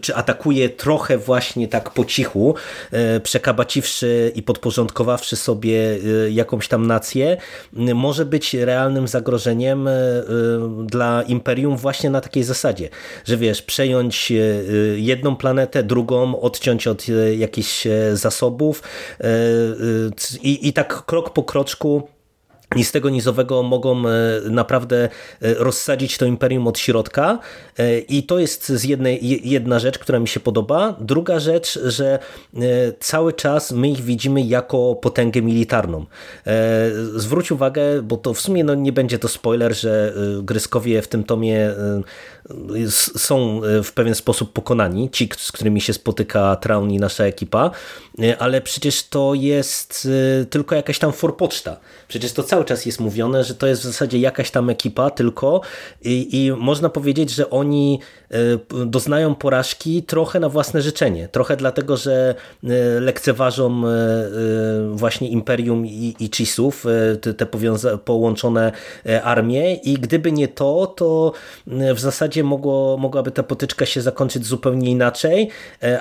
[0.00, 2.54] czy atakuje trochę właśnie tak po cichu,
[3.22, 5.98] przekabaciwszy i podporządkowawszy sobie
[6.30, 7.36] jakąś tam nację,
[7.94, 10.22] może być być realnym zagrożeniem e, e,
[10.86, 12.88] dla Imperium właśnie na takiej zasadzie,
[13.24, 14.34] że wiesz, przejąć e,
[14.98, 18.82] jedną planetę, drugą, odciąć od jakichś zasobów
[20.42, 22.08] i, i tak krok po kroczku
[22.76, 24.10] i z tego nizowego mogą e,
[24.50, 27.38] naprawdę e, rozsadzić to imperium od środka.
[27.78, 30.96] E, I to jest z jednej, jedna rzecz, która mi się podoba.
[31.00, 32.18] Druga rzecz, że
[33.00, 36.06] cały czas my ich widzimy jako potęgę militarną.
[37.16, 41.24] Zwróć uwagę, bo to w sumie no, nie będzie to spoiler, że Gryskowie w tym
[41.24, 41.70] tomie
[42.90, 47.70] są w pewien sposób pokonani, ci, z którymi się spotyka Traun i nasza ekipa,
[48.38, 50.08] ale przecież to jest
[50.50, 51.76] tylko jakaś tam forpoczta.
[52.08, 55.60] Przecież to cały czas jest mówione, że to jest w zasadzie jakaś tam ekipa tylko
[56.02, 58.36] i, i można powiedzieć, że oni e,
[58.86, 61.28] doznają porażki trochę na własne życzenie.
[61.28, 63.92] Trochę dlatego, że e, lekceważą e,
[64.92, 66.86] właśnie Imperium i, i Chisów,
[67.20, 67.46] te, te
[68.04, 68.72] połączone
[69.24, 71.32] armie i gdyby nie to, to
[71.66, 75.48] w zasadzie mogło, mogłaby ta potyczka się zakończyć zupełnie inaczej,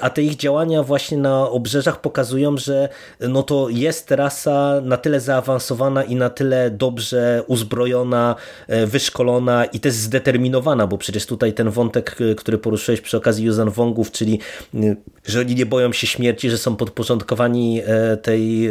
[0.02, 5.20] a te ich działania właśnie na obrzeżach pokazują, że no to jest rasa na tyle
[5.20, 8.36] zaawansowana i na tyle dobrze uzbrojona,
[8.68, 13.46] e, wyszkolona i też zdeterminowana, bo przecież tutaj ten wątek, e, który poruszyłeś przy okazji
[13.46, 14.40] Yuzan Wongów, czyli
[14.76, 17.82] e, że oni nie boją się śmierci, że są podporządkowani
[18.22, 18.70] tej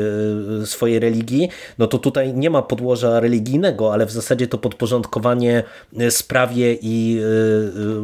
[0.65, 5.63] swojej religii, no to tutaj nie ma podłoża religijnego, ale w zasadzie to podporządkowanie
[6.11, 7.21] sprawie i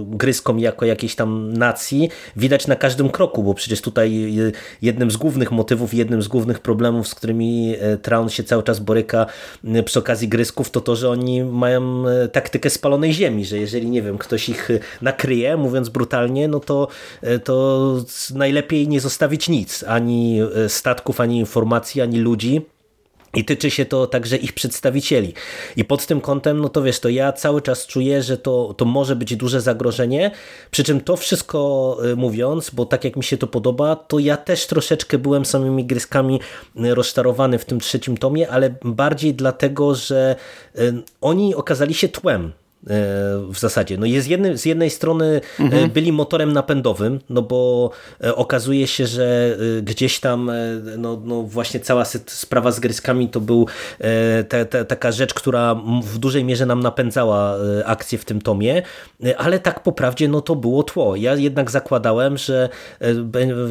[0.06, 4.34] gryskom jako jakiejś tam nacji widać na każdym kroku, bo przecież tutaj
[4.82, 9.26] jednym z głównych motywów, jednym z głównych problemów, z którymi Traun się cały czas boryka,
[9.84, 14.02] przy okazji grysków, to to, że oni mają e, taktykę spalonej ziemi, że jeżeli, nie
[14.02, 16.88] wiem, ktoś ich e, nakryje, mówiąc brutalnie, no to,
[17.44, 17.96] to
[18.34, 22.66] najlepiej nie zostawić nic, ani statków, ani informacji, ani ludzi,
[23.36, 25.34] i tyczy się to także ich przedstawicieli.
[25.76, 28.84] I pod tym kątem, no to wiesz, to ja cały czas czuję, że to, to
[28.84, 30.30] może być duże zagrożenie.
[30.70, 34.36] Przy czym to wszystko y, mówiąc, bo tak jak mi się to podoba, to ja
[34.36, 36.40] też troszeczkę byłem samymi gryskami
[36.76, 40.36] y, rozczarowany w tym trzecim tomie, ale bardziej dlatego, że
[40.78, 42.52] y, oni okazali się tłem
[43.48, 43.98] w zasadzie.
[43.98, 45.90] No jest jedny, z jednej strony e, mhm.
[45.90, 47.90] byli motorem napędowym, no bo
[48.24, 50.50] e, okazuje się, że gdzieś tam
[50.98, 53.66] no, no właśnie cała sprawa z gryskami to był
[54.88, 58.82] taka rzecz, która w dużej mierze nam napędzała akcję w tym tomie,
[59.36, 61.16] ale tak po prawdzie no to było tło.
[61.16, 62.68] Ja jednak zakładałem, że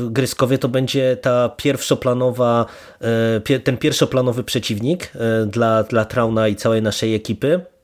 [0.10, 2.66] Gryskowie to będzie ta pierwszoplanowa,
[3.64, 5.12] ten pierwszoplanowy przeciwnik
[5.48, 7.75] dla, dla Trauna i całej naszej ekipy.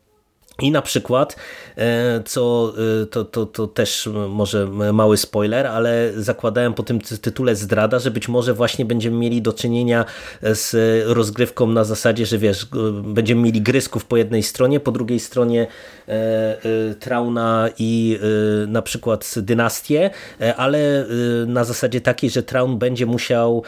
[0.61, 1.35] I na przykład,
[1.77, 7.55] e, co e, to, to, to też może mały spoiler, ale zakładałem po tym tytule
[7.55, 10.05] zdrada, że być może właśnie będziemy mieli do czynienia
[10.41, 10.75] z
[11.07, 12.67] rozgrywką na zasadzie, że wiesz,
[13.03, 15.67] będziemy mieli grysków po jednej stronie, po drugiej stronie
[16.07, 16.57] e,
[16.99, 18.19] Trauna i
[18.67, 20.09] na przykład dynastię,
[20.57, 21.05] ale
[21.47, 23.63] na zasadzie takiej, że Traun będzie musiał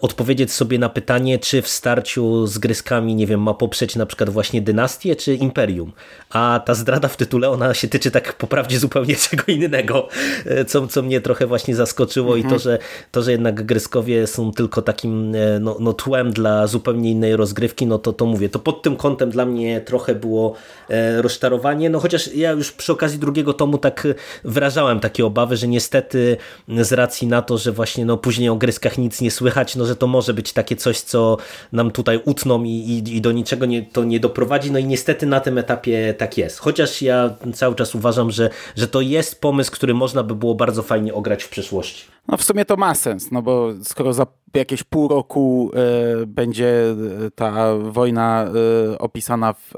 [0.00, 4.30] odpowiedzieć sobie na pytanie, czy w starciu z gryskami, nie wiem, ma poprzeć na przykład
[4.30, 5.92] właśnie dynastię, czy imperium
[6.34, 10.08] a ta zdrada w tytule, ona się tyczy tak poprawdzie zupełnie czego innego,
[10.46, 12.46] e, co, co mnie trochę właśnie zaskoczyło mhm.
[12.46, 12.78] i to że,
[13.10, 17.86] to, że jednak Gryskowie są tylko takim e, no, no, tłem dla zupełnie innej rozgrywki,
[17.86, 20.54] no to, to mówię, to pod tym kątem dla mnie trochę było
[20.88, 24.06] e, rozczarowanie, no chociaż ja już przy okazji drugiego tomu tak
[24.44, 26.36] wyrażałem takie obawy, że niestety
[26.68, 29.96] z racji na to, że właśnie no później o Gryskach nic nie słychać, no że
[29.96, 31.36] to może być takie coś, co
[31.72, 35.26] nam tutaj utną i, i, i do niczego nie, to nie doprowadzi, no i niestety
[35.26, 36.58] na tym etapie tak jest.
[36.58, 40.82] Chociaż ja cały czas uważam, że, że to jest pomysł, który można by było bardzo
[40.82, 42.04] fajnie ograć w przyszłości.
[42.28, 45.70] No w sumie to ma sens, no bo skoro za jakieś pół roku
[46.22, 48.48] y, będzie e, ta wojna
[48.94, 49.72] y, opisana, w,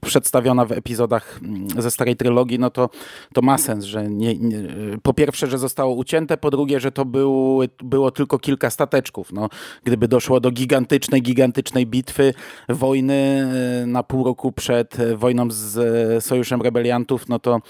[0.00, 2.90] przedstawiona w epizodach mm, ze starej trylogii, no to,
[3.34, 4.58] to ma sens, że nie, nie,
[5.02, 9.32] po pierwsze, że zostało ucięte, po drugie, że to był, było tylko kilka stateczków.
[9.32, 9.48] No,
[9.84, 12.34] gdyby doszło do gigantycznej, gigantycznej bitwy,
[12.68, 13.48] wojny
[13.86, 17.60] na pół roku przed wojną z Sojuszem Rebeliantów, no to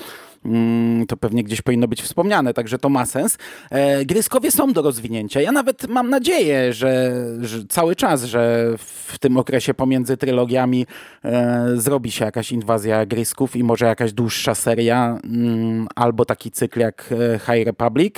[0.45, 3.39] Mm, to pewnie gdzieś powinno być wspomniane, także to ma sens.
[3.71, 5.41] E, Gryskowie są do rozwinięcia.
[5.41, 10.87] Ja nawet mam nadzieję, że, że cały czas, że w tym okresie pomiędzy trylogiami
[11.25, 16.81] e, zrobi się jakaś inwazja Grysków i może jakaś dłuższa seria mm, albo taki cykl
[16.81, 18.15] jak e, High Republic.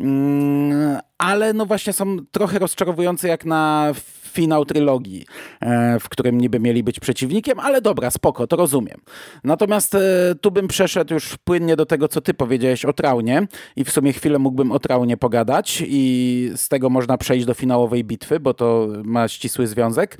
[0.00, 3.92] Mm, ale no właśnie są trochę rozczarowujące jak na
[4.34, 5.26] finał trylogii,
[5.60, 9.00] e, w którym niby mieli być przeciwnikiem, ale dobra, spoko, to rozumiem.
[9.44, 10.00] Natomiast e,
[10.40, 14.12] tu bym przeszedł już płynnie do tego, co ty powiedziałeś o Traunie i w sumie
[14.12, 18.88] chwilę mógłbym o Traunie pogadać i z tego można przejść do finałowej bitwy, bo to
[19.04, 20.18] ma ścisły związek.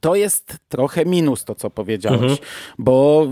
[0.00, 2.38] To jest trochę minus to, co powiedziałeś, mhm.
[2.78, 3.28] bo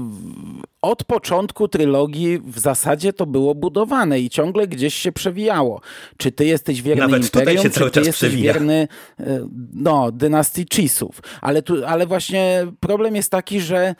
[0.82, 5.80] od początku trylogii w zasadzie to było budowane i ciągle gdzieś się przewijało.
[6.16, 8.52] Czy ty jesteś wierny Nawet Imperium, czy ty jesteś przewija.
[8.52, 8.88] wierny
[9.20, 11.20] e, no, dynastii Chisów.
[11.40, 13.94] Ale, tu, ale właśnie problem jest taki, że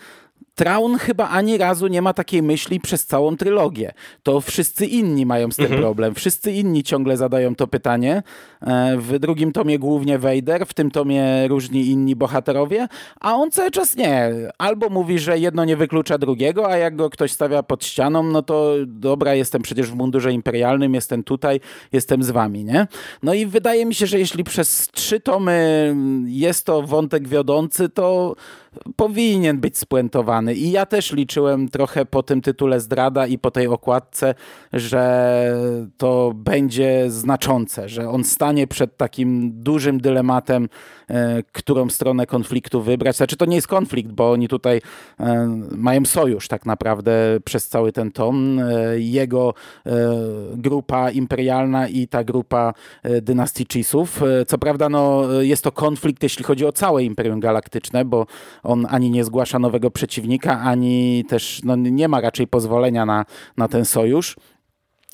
[0.54, 3.92] Traun chyba ani razu nie ma takiej myśli przez całą trylogię.
[4.22, 5.82] To wszyscy inni mają z tym mhm.
[5.82, 6.14] problem.
[6.14, 8.22] Wszyscy inni ciągle zadają to pytanie.
[8.62, 12.88] E, w drugim tomie głównie Vader, w tym tomie różni inni bohaterowie,
[13.20, 14.30] a on cały czas nie.
[14.58, 18.42] Albo mówi, że jedno nie wyklucza drugiego, a jak go ktoś stawia pod ścianą, no
[18.42, 21.60] to dobra, jestem przecież w mundurze imperialnym, jestem tutaj,
[21.92, 22.86] jestem z wami, nie?
[23.22, 25.94] No i wydaje mi się, że jeśli przez trzy tomy
[26.26, 28.36] jest to wątek wiodący, to
[28.96, 30.43] powinien być spuentowany.
[30.48, 34.34] I ja też liczyłem trochę po tym tytule zdrada i po tej okładce,
[34.72, 35.04] że
[35.96, 40.68] to będzie znaczące, że on stanie przed takim dużym dylematem,
[41.08, 43.16] e, którą stronę konfliktu wybrać.
[43.16, 44.80] Znaczy to nie jest konflikt, bo oni tutaj
[45.20, 47.12] e, mają sojusz tak naprawdę
[47.44, 48.58] przez cały ten tom.
[48.58, 49.54] E, jego
[50.56, 52.74] grupa imperialna i ta grupa
[53.22, 54.22] dynastii Chisów.
[54.46, 58.26] Co prawda no, jest to konflikt, jeśli chodzi o całe Imperium Galaktyczne, bo
[58.62, 63.24] on ani nie zgłasza nowego przeciwnika, ani też no, nie ma raczej pozwolenia na,
[63.56, 64.36] na ten sojusz.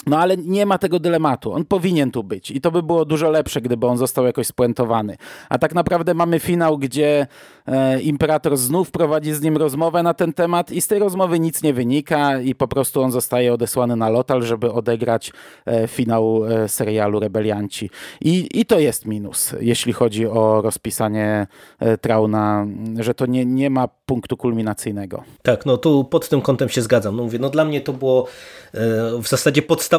[0.07, 1.53] No ale nie ma tego dylematu.
[1.53, 5.17] On powinien tu być i to by było dużo lepsze, gdyby on został jakoś spuentowany.
[5.49, 7.27] A tak naprawdę mamy finał, gdzie
[7.67, 11.63] e, imperator znów prowadzi z nim rozmowę na ten temat i z tej rozmowy nic
[11.63, 15.33] nie wynika i po prostu on zostaje odesłany na lotal, żeby odegrać
[15.67, 17.91] e, finał e, serialu Rebelianci.
[18.21, 21.47] I, I to jest minus, jeśli chodzi o rozpisanie
[21.79, 22.67] e, Trauna,
[22.99, 25.23] że to nie, nie ma punktu kulminacyjnego.
[25.43, 27.17] Tak, no tu pod tym kątem się zgadzam.
[27.17, 28.27] No mówię, no dla mnie to było
[28.75, 28.79] e,
[29.23, 29.90] w zasadzie podstaw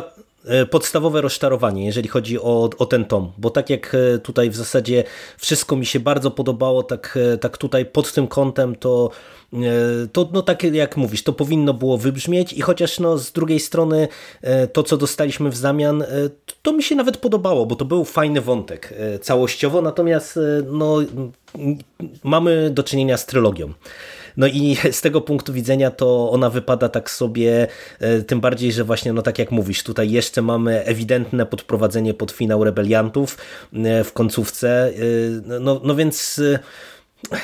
[0.45, 4.55] e, podstawowe rozczarowanie, jeżeli chodzi o, o ten tom, bo tak jak e, tutaj w
[4.55, 5.03] zasadzie
[5.37, 9.09] wszystko mi się bardzo podobało, tak, tak tutaj pod tym kątem to
[10.13, 14.07] to no tak jak mówisz, to powinno było wybrzmieć i chociaż no z drugiej strony
[14.73, 16.03] to, co dostaliśmy w zamian,
[16.61, 20.97] to mi się nawet podobało, bo to był fajny wątek całościowo, natomiast no,
[22.23, 23.73] mamy do czynienia z trylogią.
[24.37, 27.67] No i z tego punktu widzenia to ona wypada tak sobie,
[27.99, 32.31] e, tym bardziej, że właśnie, no tak jak mówisz, tutaj jeszcze mamy ewidentne podprowadzenie pod
[32.31, 33.37] finał rebeliantów
[33.73, 36.41] e, w końcówce, e, no, no więc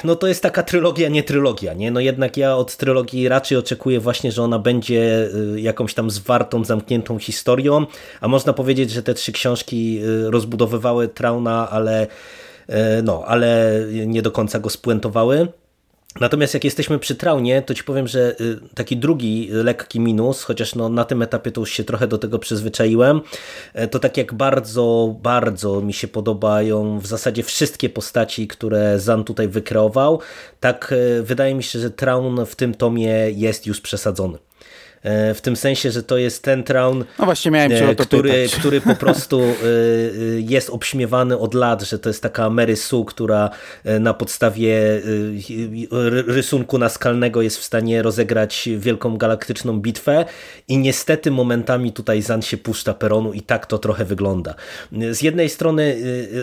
[0.03, 1.91] no to jest taka trylogia, nie trylogia, nie?
[1.91, 7.19] No jednak ja od trylogii raczej oczekuję właśnie, że ona będzie jakąś tam zwartą, zamkniętą
[7.19, 7.85] historią,
[8.21, 12.07] a można powiedzieć, że te trzy książki rozbudowywały Trauna, ale
[13.03, 15.47] no, ale nie do końca go spuentowały.
[16.19, 20.75] Natomiast jak jesteśmy przy traunie, to ci powiem, że y, taki drugi lekki minus, chociaż
[20.75, 23.21] no na tym etapie to już się trochę do tego przyzwyczaiłem,
[23.73, 29.23] e, to tak jak bardzo, bardzo mi się podobają w zasadzie wszystkie postaci, które Zan
[29.23, 30.19] tutaj wykreował,
[30.59, 34.37] tak e, wydaje mi się, że Traun w tym tomie jest już przesadzony.
[35.03, 38.47] E, w tym sensie, że to jest ten Traun, no właśnie miałem cię to który,
[38.59, 39.55] który po prostu e, e,
[40.39, 43.49] jest obśmiewany od lat, że to jest taka Mary Sue, która
[43.99, 45.01] na podstawie
[46.27, 50.25] rysunku naskalnego jest w stanie rozegrać wielką galaktyczną bitwę
[50.67, 54.55] i niestety momentami tutaj Zan się puszcza peronu i tak to trochę wygląda.
[55.11, 55.97] Z jednej strony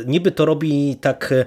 [0.07, 1.45] niby to robi tak E,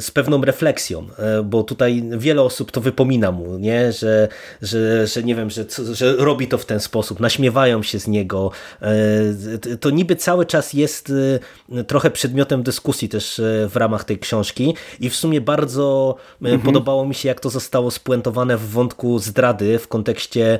[0.00, 3.92] z pewną refleksją, e, bo tutaj wiele osób to wypomina mu, nie?
[3.92, 4.28] Że,
[4.62, 8.50] że, że nie wiem, że, że robi to w ten sposób, naśmiewają się z niego.
[8.82, 11.12] E, to niby cały czas jest
[11.86, 16.60] trochę przedmiotem dyskusji też w ramach tej książki i w sumie bardzo mhm.
[16.60, 20.58] podobało mi się, jak to zostało spuentowane w wątku zdrady w kontekście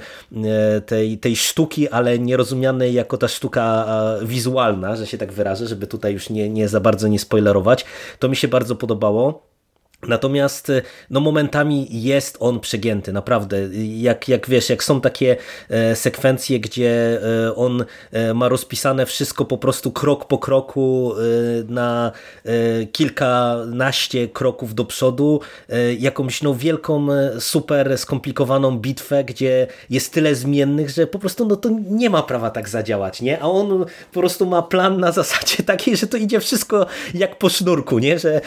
[0.87, 3.87] tej, tej sztuki, ale nierozumianej jako ta sztuka
[4.23, 7.85] wizualna, że się tak wyrażę, żeby tutaj już nie, nie za bardzo nie spoilerować.
[8.19, 9.52] To mi się bardzo podobało.
[10.09, 13.69] Natomiast y, no momentami jest on przegięty, naprawdę.
[13.97, 15.37] Jak, jak wiesz, jak są takie
[15.69, 21.15] e, sekwencje, gdzie e, on e, ma rozpisane wszystko po prostu krok po kroku
[21.69, 22.13] na
[22.93, 25.41] kilkanaście kroków do przodu,
[25.99, 27.07] jakąś no wielką,
[27.39, 32.51] super skomplikowaną bitwę, gdzie jest tyle zmiennych, że po prostu no to nie ma prawa
[32.51, 33.41] tak zadziałać, nie?
[33.41, 37.49] A on po prostu ma plan na zasadzie takiej, że to idzie wszystko jak po
[37.49, 38.19] sznurku, nie?
[38.19, 38.41] Że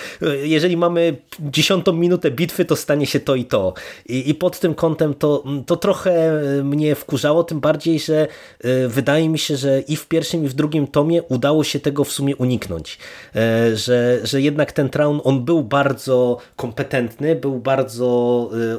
[0.44, 1.18] jeżeli mamy
[1.52, 3.74] dziesiątą minutę bitwy to stanie się to i to.
[4.06, 8.28] I, i pod tym kątem to, to trochę mnie wkurzało, tym bardziej, że
[8.66, 12.04] y, wydaje mi się, że i w pierwszym i w drugim tomie udało się tego
[12.04, 12.98] w sumie uniknąć.
[13.36, 18.06] E, że, że jednak ten Traun, on był bardzo kompetentny, był bardzo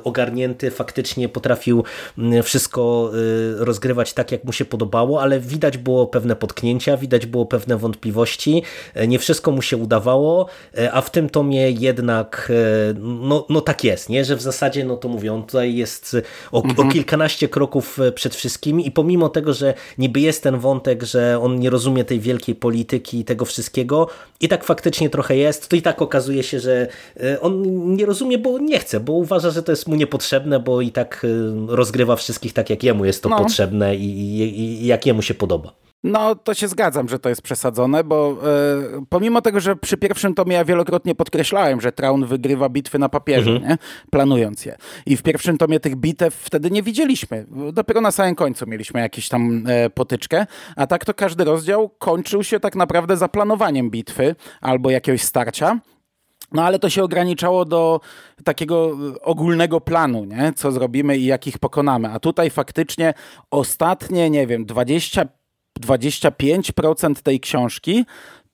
[0.04, 1.84] ogarnięty, faktycznie potrafił
[2.42, 3.10] wszystko
[3.60, 7.76] y, rozgrywać tak, jak mu się podobało, ale widać było pewne potknięcia, widać było pewne
[7.76, 8.62] wątpliwości,
[8.94, 10.46] e, nie wszystko mu się udawało,
[10.78, 12.52] e, a w tym tomie jednak
[13.00, 14.24] no, no tak jest, nie?
[14.24, 16.16] że w zasadzie, no to mówią, tutaj jest
[16.52, 16.88] o, mhm.
[16.88, 21.38] o kilkanaście kroków e, przed wszystkimi i pomimo tego, że niby jest ten wątek, że
[21.42, 24.08] on nie rozumie tej wielkiej polityki i tego wszystkiego
[24.40, 26.88] i tak faktycznie trochę jest, to i tak okazuje się, że
[27.20, 27.62] e, on
[27.96, 31.26] nie rozumie, bo nie chce, bo uważa, że to jest mu niepotrzebne, bo i tak
[31.68, 33.38] e, rozgrywa wszystkich tak, jak jemu jest to no.
[33.38, 35.85] potrzebne i, i, i jak jemu się podoba.
[36.06, 38.36] No, to się zgadzam, że to jest przesadzone, bo
[38.96, 43.08] e, pomimo tego, że przy pierwszym tomie ja wielokrotnie podkreślałem, że Traun wygrywa bitwy na
[43.08, 43.70] papierze, mhm.
[43.70, 43.78] nie?
[44.10, 44.76] planując je.
[45.06, 47.46] I w pierwszym tomie tych bitew wtedy nie widzieliśmy.
[47.72, 52.44] Dopiero na samym końcu mieliśmy jakąś tam e, potyczkę, a tak to każdy rozdział kończył
[52.44, 55.80] się tak naprawdę zaplanowaniem bitwy albo jakiegoś starcia.
[56.52, 58.00] No ale to się ograniczało do
[58.44, 60.52] takiego ogólnego planu, nie?
[60.56, 62.08] co zrobimy i jakich pokonamy.
[62.08, 63.14] A tutaj faktycznie
[63.50, 65.26] ostatnie, nie wiem, 20
[65.80, 68.04] 25% tej książki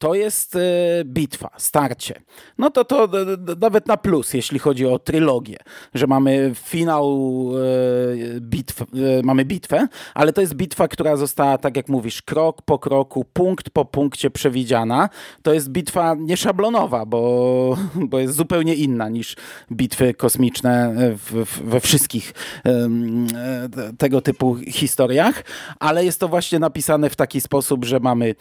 [0.03, 0.61] to jest e,
[1.05, 2.23] bitwa, starcie.
[2.59, 3.09] No to to
[3.61, 5.57] nawet na plus, jeśli chodzi o trylogię,
[5.95, 7.49] że mamy finał
[8.37, 8.85] e, bitw, e,
[9.23, 13.71] mamy bitwę, ale to jest bitwa, która została, tak jak mówisz, krok po kroku, punkt
[13.71, 15.09] po punkcie przewidziana.
[15.43, 17.77] To jest bitwa nieszablonowa, bo,
[18.11, 19.37] bo jest zupełnie inna niż
[19.73, 22.33] bitwy kosmiczne w, w, we wszystkich
[23.99, 25.45] tego typu historiach,
[25.79, 28.35] ale jest to właśnie napisane w taki sposób, że mamy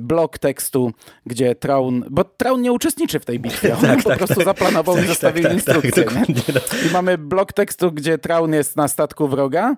[0.00, 0.92] blok tekstu tekstu,
[1.26, 4.44] gdzie Traun, bo Traun nie uczestniczy w tej bitwie, on tak, po tak, prostu tak,
[4.44, 6.04] zaplanował tak, i zostawił tak, instrukcję.
[6.04, 6.60] Tak, no.
[6.88, 9.76] I mamy blok tekstu, gdzie Traun jest na statku wroga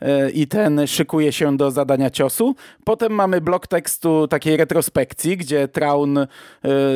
[0.00, 2.54] E, i ten szykuje się do zadania ciosu.
[2.84, 6.26] Potem mamy blok tekstu takiej retrospekcji, gdzie Traun e,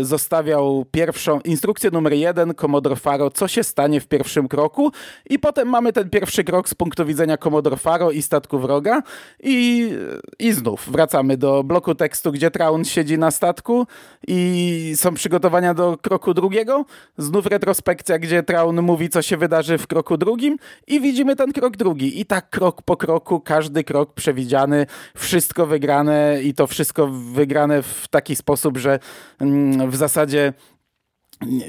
[0.02, 4.92] zostawiał pierwszą instrukcję numer jeden Commodore Faro, co się stanie w pierwszym kroku
[5.30, 9.02] i potem mamy ten pierwszy krok z punktu widzenia Commodore Faro i statku wroga
[9.42, 9.90] i,
[10.38, 13.86] i znów wracamy do bloku tekstu, gdzie Traun siedzi na statku
[14.28, 16.84] i są przygotowania do kroku drugiego.
[17.18, 21.76] Znów retrospekcja, gdzie Traun mówi, co się wydarzy w kroku drugim i widzimy ten krok
[21.76, 22.20] drugi.
[22.20, 24.86] I tak krok po kroku, każdy krok przewidziany,
[25.16, 28.98] wszystko wygrane i to wszystko wygrane w taki sposób, że
[29.40, 30.52] mm, w zasadzie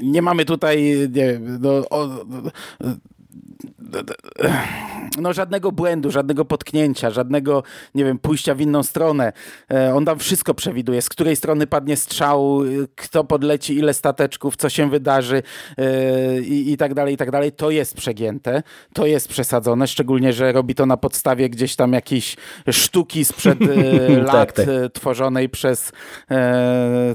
[0.02, 2.08] nie mamy tutaj nie, no, o,
[5.18, 7.62] no żadnego błędu, żadnego potknięcia, żadnego,
[7.94, 9.32] nie wiem, pójścia w inną stronę.
[9.70, 12.60] E, on tam wszystko przewiduje, z której strony padnie strzał,
[12.96, 15.42] kto podleci, ile stateczków, co się wydarzy
[15.78, 17.52] e, i, i tak dalej, i tak dalej.
[17.52, 18.62] To jest przegięte,
[18.92, 22.36] to jest przesadzone, szczególnie, że robi to na podstawie gdzieś tam jakiejś
[22.70, 23.66] sztuki sprzed e,
[24.16, 24.92] tak, lat tak, tak.
[24.92, 25.92] tworzonej przez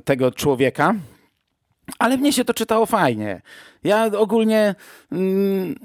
[0.05, 0.95] tego człowieka.
[1.99, 3.41] Ale mnie się to czytało fajnie.
[3.83, 4.75] Ja ogólnie
[5.11, 5.75] mm,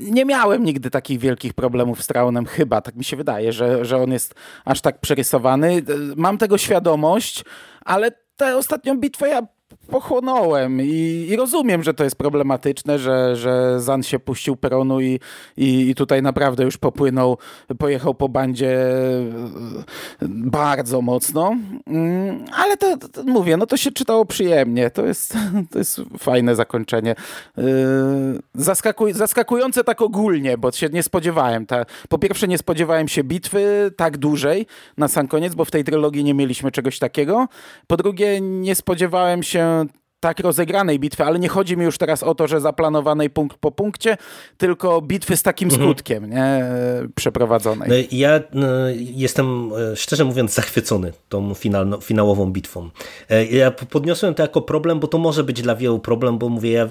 [0.00, 3.96] nie miałem nigdy takich wielkich problemów z Traunem, chyba, tak mi się wydaje, że, że
[3.96, 5.82] on jest aż tak przerysowany.
[6.16, 7.44] Mam tego świadomość,
[7.84, 9.42] ale tę ostatnią bitwę ja
[9.90, 15.20] pochłonąłem i, i, rozumiem, że to jest problematyczne, że, że Zan się puścił peronu i,
[15.56, 17.38] i, i, tutaj naprawdę już popłynął,
[17.78, 18.90] pojechał po bandzie
[20.22, 25.36] e, bardzo mocno, mm, ale to, to, mówię, no to się czytało przyjemnie, to jest,
[25.72, 27.14] to jest fajne zakończenie.
[27.58, 27.62] E,
[28.54, 31.66] zaskakuj, zaskakujące tak ogólnie, bo się nie spodziewałem.
[31.66, 34.66] Ta, po pierwsze nie spodziewałem się bitwy tak dużej
[34.96, 37.48] na sam koniec, bo w tej trylogii nie mieliśmy czegoś takiego.
[37.86, 39.77] Po drugie nie spodziewałem się
[40.20, 43.70] tak rozegranej bitwy, ale nie chodzi mi już teraz o to, że zaplanowanej punkt po
[43.70, 44.16] punkcie,
[44.56, 45.90] tylko bitwy z takim mhm.
[45.90, 46.64] skutkiem nie?
[47.14, 47.88] przeprowadzonej.
[47.88, 48.66] No ja no,
[48.96, 52.90] jestem e, szczerze mówiąc zachwycony tą finalno, finałową bitwą.
[53.30, 56.72] E, ja podniosłem to jako problem, bo to może być dla wielu problem, bo mówię,
[56.72, 56.88] ja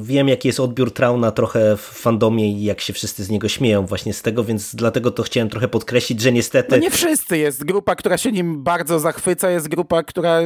[0.00, 3.86] wiem jaki jest odbiór Trauna trochę w fandomie i jak się wszyscy z niego śmieją
[3.86, 6.70] właśnie z tego, więc dlatego to chciałem trochę podkreślić, że niestety...
[6.70, 10.40] No nie wszyscy, jest grupa, która się nim bardzo zachwyca, jest grupa, która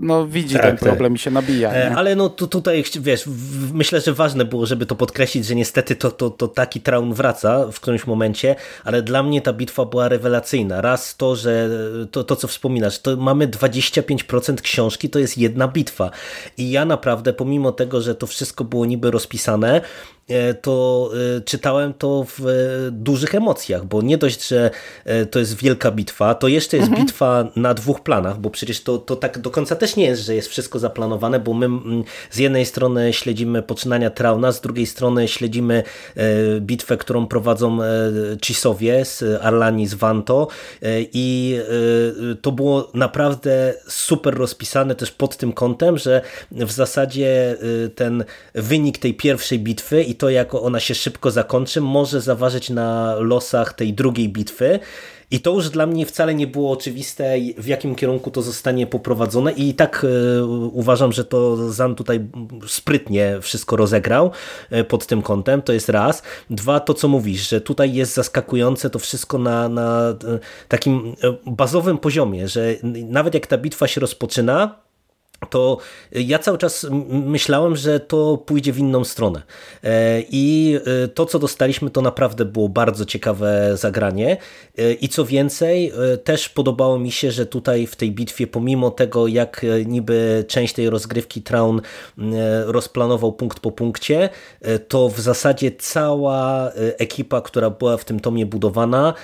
[0.00, 0.80] no, widzi tak, ten tak.
[0.80, 1.20] problem tak.
[1.20, 1.72] i się nabija zabija.
[1.72, 1.96] E, nie?
[1.96, 3.24] Ale no tu, tutaj, wiesz,
[3.72, 7.66] myślę, że ważne było, żeby to podkreślić, że niestety to, to, to taki traun wraca
[7.72, 10.80] w którymś momencie, ale dla mnie ta bitwa była rewelacyjna.
[10.80, 11.68] Raz to, że
[12.10, 16.10] to, to co wspominasz, to mamy 25% książki, to jest jedna bitwa.
[16.56, 20.17] I ja naprawdę, pomimo tego, że to wszystko było niby rozpisane, E,
[20.62, 22.54] to e, czytałem to w e,
[22.90, 24.70] dużych emocjach, bo nie dość, że
[25.30, 27.06] to jest wielka bitwa, to jeszcze jest mhm.
[27.06, 30.34] bitwa na dwóch planach, bo przecież to, to tak do końca też nie jest, że
[30.34, 31.68] jest wszystko zaplanowane, bo my
[32.30, 35.82] z jednej strony śledzimy poczynania Trauna, z drugiej strony śledzimy
[36.60, 37.78] bitwę, którą prowadzą
[38.42, 40.48] Cisowie z Arlani z Vanto
[41.12, 41.58] i
[42.42, 47.56] to było naprawdę super rozpisane też pod tym kątem, że w zasadzie
[47.94, 48.24] ten
[48.54, 53.72] wynik tej pierwszej bitwy i to, jak ona się szybko zakończy, może zaważyć na losach
[53.72, 54.80] tej drugiej bitwy.
[55.30, 59.52] I to już dla mnie wcale nie było oczywiste, w jakim kierunku to zostanie poprowadzone
[59.52, 60.06] i tak
[60.38, 62.26] e, uważam, że to Zan tutaj
[62.66, 64.30] sprytnie wszystko rozegrał
[64.70, 66.22] e, pod tym kątem, to jest raz.
[66.50, 70.14] Dwa, to co mówisz, że tutaj jest zaskakujące to wszystko na, na e,
[70.68, 71.14] takim
[71.46, 72.74] bazowym poziomie, że
[73.08, 74.87] nawet jak ta bitwa się rozpoczyna,
[75.50, 75.78] to
[76.12, 79.42] ja cały czas myślałem, że to pójdzie w inną stronę.
[79.84, 84.36] E, I e, to, co dostaliśmy, to naprawdę było bardzo ciekawe zagranie.
[84.78, 85.92] E, I co więcej,
[86.24, 90.90] też podobało mi się, że tutaj w tej bitwie, pomimo tego, jak niby część tej
[90.90, 91.80] rozgrywki Traun
[92.64, 94.28] rozplanował punkt po punkcie,
[94.88, 99.14] to w zasadzie cała ekipa, która była w tym tomie budowana,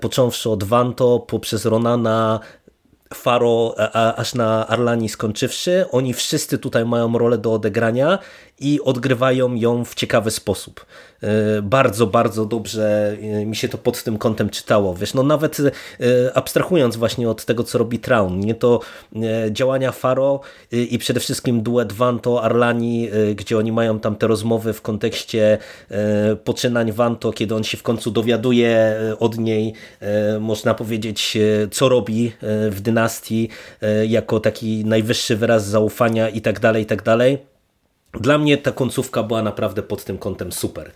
[0.00, 2.40] począwszy od Vanto, poprzez Ronana,
[3.14, 8.18] Faro a, aż na Arlani skończywszy, oni wszyscy tutaj mają rolę do odegrania
[8.60, 10.86] i odgrywają ją w ciekawy sposób.
[11.22, 14.94] E, bardzo, bardzo dobrze e, mi się to pod tym kątem czytało.
[14.94, 15.72] Wiesz, no nawet e,
[16.34, 18.80] abstrahując właśnie od tego, co robi Traun, nie to
[19.50, 20.40] działania Faro
[20.72, 25.58] i przede wszystkim duet Vanto Arlani, gdzie oni mają tam te rozmowy w kontekście
[26.44, 29.72] poczynań Vanto, kiedy on się w końcu dowiaduje od niej,
[30.40, 31.38] można powiedzieć,
[31.70, 32.32] co robi
[32.70, 33.48] w dynastii,
[34.08, 37.55] jako taki najwyższy wyraz zaufania i tak dalej, i tak dalej
[38.12, 40.90] dla mnie ta końcówka była naprawdę pod tym kątem super.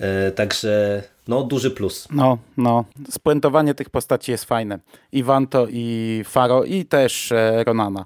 [0.00, 2.08] E, także no, duży plus.
[2.10, 2.84] No, no.
[3.10, 4.78] Spuentowanie tych postaci jest fajne.
[5.12, 8.04] I Wanto, i Faro, i też e, Ronana.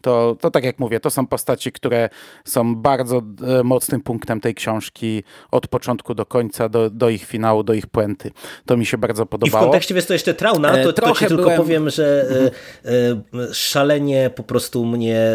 [0.00, 2.08] To, to tak jak mówię, to są postaci, które
[2.44, 7.62] są bardzo e, mocnym punktem tej książki od początku do końca, do, do ich finału,
[7.62, 8.30] do ich puenty.
[8.66, 9.64] To mi się bardzo podobało.
[9.64, 11.56] I w kontekście, wiesz, to jeszcze Trauna, to, to ci tylko byłem...
[11.56, 13.52] powiem, że mhm.
[13.52, 15.30] szalenie po prostu mnie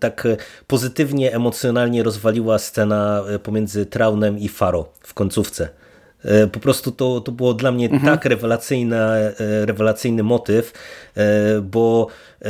[0.00, 0.28] tak
[0.66, 5.68] pozytywnie, emocjonalnie rozwaliła scena pomiędzy Traunem i Faro w końcówce.
[6.24, 8.12] E, po prostu to, to było dla mnie mhm.
[8.14, 8.96] tak rewelacyjny,
[9.64, 10.72] rewelacyjny motyw,
[11.16, 12.06] e, bo
[12.42, 12.48] e,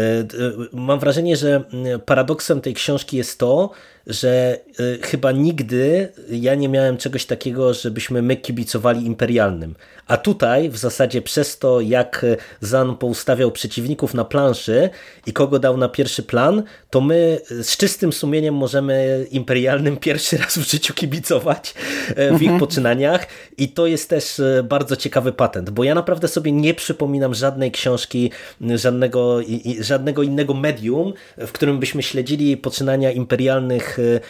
[0.73, 1.64] mam wrażenie, że
[2.07, 3.71] paradoksem tej książki jest to,
[4.07, 4.59] że
[5.03, 9.75] chyba nigdy ja nie miałem czegoś takiego, żebyśmy my kibicowali imperialnym.
[10.07, 12.27] A tutaj w zasadzie przez to, jak
[12.61, 14.91] Zan poustawiał przeciwników na planszy
[15.27, 20.59] i kogo dał na pierwszy plan, to my z czystym sumieniem możemy imperialnym pierwszy raz
[20.59, 21.75] w życiu kibicować
[22.17, 22.61] w ich mhm.
[22.61, 23.27] poczynaniach
[23.59, 28.31] i to jest też bardzo ciekawy patent, bo ja naprawdę sobie nie przypominam żadnej książki,
[28.75, 29.41] żadnego,
[29.81, 34.20] żadnego innego medium, w którym byśmy śledzili poczynania imperialnych, e,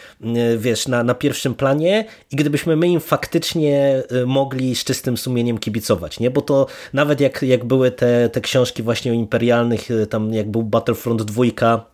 [0.59, 5.59] wiesz, na, na pierwszym planie i gdybyśmy my im faktycznie e, mogli z czystym sumieniem
[5.59, 6.31] kibicować, nie?
[6.31, 10.63] Bo to nawet jak, jak były te, te książki właśnie o imperialnych, tam jak był
[10.63, 11.90] Battlefront 2, E,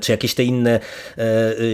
[0.00, 1.20] czy jakieś te inne e,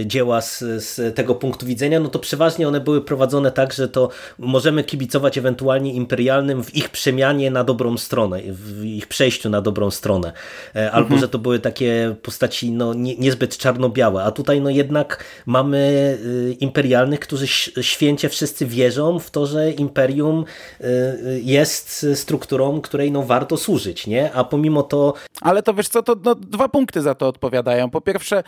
[0.01, 3.87] e, dzieła z, z, tego punktu widzenia, no to przeważnie one były prowadzone tak, że
[3.87, 4.09] to
[4.39, 9.91] możemy kibicować ewentualnie imperialnym w ich przemianie na dobrą stronę, w ich przejściu na dobrą
[9.91, 10.33] stronę.
[10.73, 11.21] Albo, mhm.
[11.21, 14.23] że to były takie postaci no, nie, niezbyt czarno-białe.
[14.23, 16.17] A tutaj no jednak mamy
[16.59, 17.47] imperialnych, którzy
[17.81, 20.45] święcie wszyscy wierzą w to, że imperium
[21.41, 24.33] jest strukturą, której no warto służyć, nie?
[24.33, 25.13] A pomimo to...
[25.41, 27.89] Ale to wiesz co, to no, dwa punkty za to odpowiadają.
[27.89, 28.43] Po po pierwsze,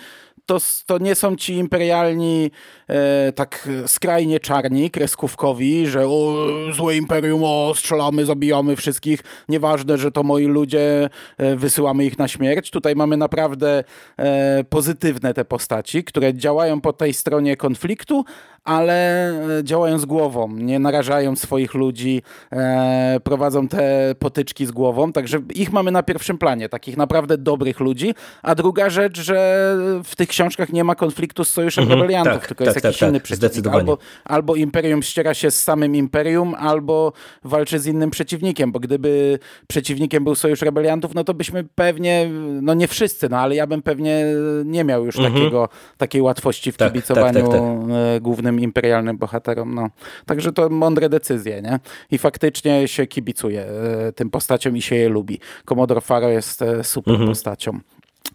[0.46, 2.52] to, to nie są ci imperialni
[2.88, 10.12] e, tak skrajnie czarni, kreskówkowi, że o, złe imperium, o, strzelamy, zabijamy wszystkich, nieważne, że
[10.12, 12.72] to moi ludzie, e, wysyłamy ich na śmierć.
[12.72, 13.84] Tutaj mamy naprawdę
[14.18, 18.26] e, pozytywne te postaci, które działają po tej stronie konfliktu,
[18.64, 25.12] ale e, działają z głową, nie narażają swoich ludzi, e, prowadzą te potyczki z głową,
[25.12, 30.16] także ich mamy na pierwszym planie, takich naprawdę dobrych ludzi, a druga rzecz, że w
[30.16, 33.00] tych książkach nie ma konfliktu z Sojuszem mhm, Rebeliantów, tak, tylko tak, jest tak, jakiś
[33.00, 33.74] tak, inny przeciwnik.
[33.74, 39.40] Albo, albo Imperium ściera się z samym Imperium, albo walczy z innym przeciwnikiem, bo gdyby
[39.68, 42.30] przeciwnikiem był Sojusz Rebeliantów, no to byśmy pewnie,
[42.62, 44.26] no nie wszyscy, no ale ja bym pewnie
[44.66, 45.34] nie miał już mhm.
[45.34, 48.20] takiego, takiej łatwości w tak, tak, kibicowaniu e,
[48.54, 49.76] głównym imperialnym bohaterom.
[49.76, 49.90] No.
[50.26, 51.80] Także to mądre decyzje, nie?
[52.12, 55.40] I faktycznie się kibicuje e, tym postaciom i się je lubi.
[55.66, 57.30] Commodore Faro jest e, super mhm.
[57.30, 57.80] postacią.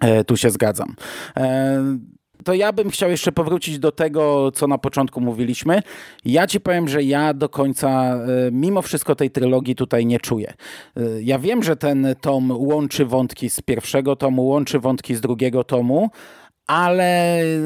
[0.00, 0.94] E, tu się zgadzam
[2.44, 5.82] to ja bym chciał jeszcze powrócić do tego, co na początku mówiliśmy.
[6.24, 8.18] Ja ci powiem, że ja do końca,
[8.52, 10.54] mimo wszystko tej trylogii tutaj nie czuję.
[11.20, 16.10] Ja wiem, że ten tom łączy wątki z pierwszego tomu, łączy wątki z drugiego tomu,
[16.68, 17.64] ale e,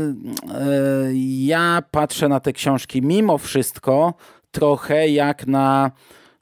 [1.39, 4.15] ja patrzę na te książki mimo wszystko
[4.51, 5.91] trochę jak na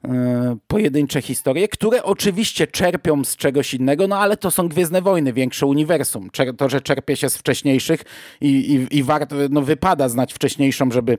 [0.05, 5.33] e, pojedyncze historie, które oczywiście czerpią z czegoś innego, no ale to są Gwiezdne Wojny,
[5.33, 6.29] większe uniwersum.
[6.57, 8.03] To, że czerpie się z wcześniejszych
[8.41, 11.17] i, i, i warto, no wypada znać wcześniejszą, żeby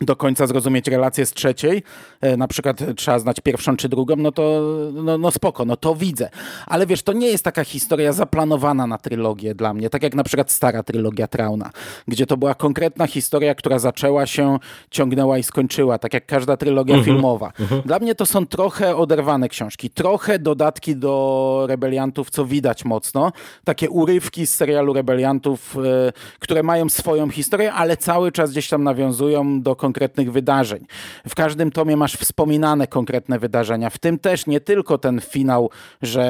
[0.00, 1.82] do końca zrozumieć relację z trzeciej,
[2.20, 4.60] e, na przykład trzeba znać pierwszą czy drugą, no to
[4.92, 6.30] no, no spoko, no to widzę.
[6.66, 10.24] Ale wiesz, to nie jest taka historia zaplanowana na trylogię dla mnie, tak jak na
[10.24, 11.70] przykład stara trylogia Trauna,
[12.08, 14.58] gdzie to była konkretna historia, która zaczęła się,
[14.90, 17.04] ciągnęła i skończyła, tak jak każda trylogia mhm.
[17.04, 17.52] filmowa.
[17.60, 17.82] Mhm.
[17.82, 23.32] Dla mnie to są trochę oderwane książki, trochę dodatki do Rebeliantów, co widać mocno,
[23.64, 28.84] takie urywki z serialu Rebeliantów, e, które mają swoją historię, ale cały czas gdzieś tam
[28.84, 29.93] nawiązują do konkretnych
[30.30, 30.86] wydarzeń.
[31.28, 35.70] W każdym tomie masz wspominane konkretne wydarzenia, w tym też nie tylko ten finał,
[36.02, 36.22] że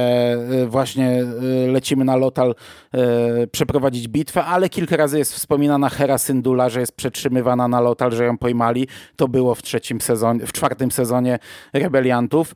[0.62, 2.54] e, właśnie e, lecimy na Lotal
[2.94, 8.12] e, przeprowadzić bitwę, ale kilka razy jest wspominana Hera Syndula, że jest przetrzymywana na Lotal,
[8.12, 8.88] że ją pojmali.
[9.16, 11.38] To było w trzecim sezonie, w czwartym sezonie
[11.72, 12.54] Rebeliantów.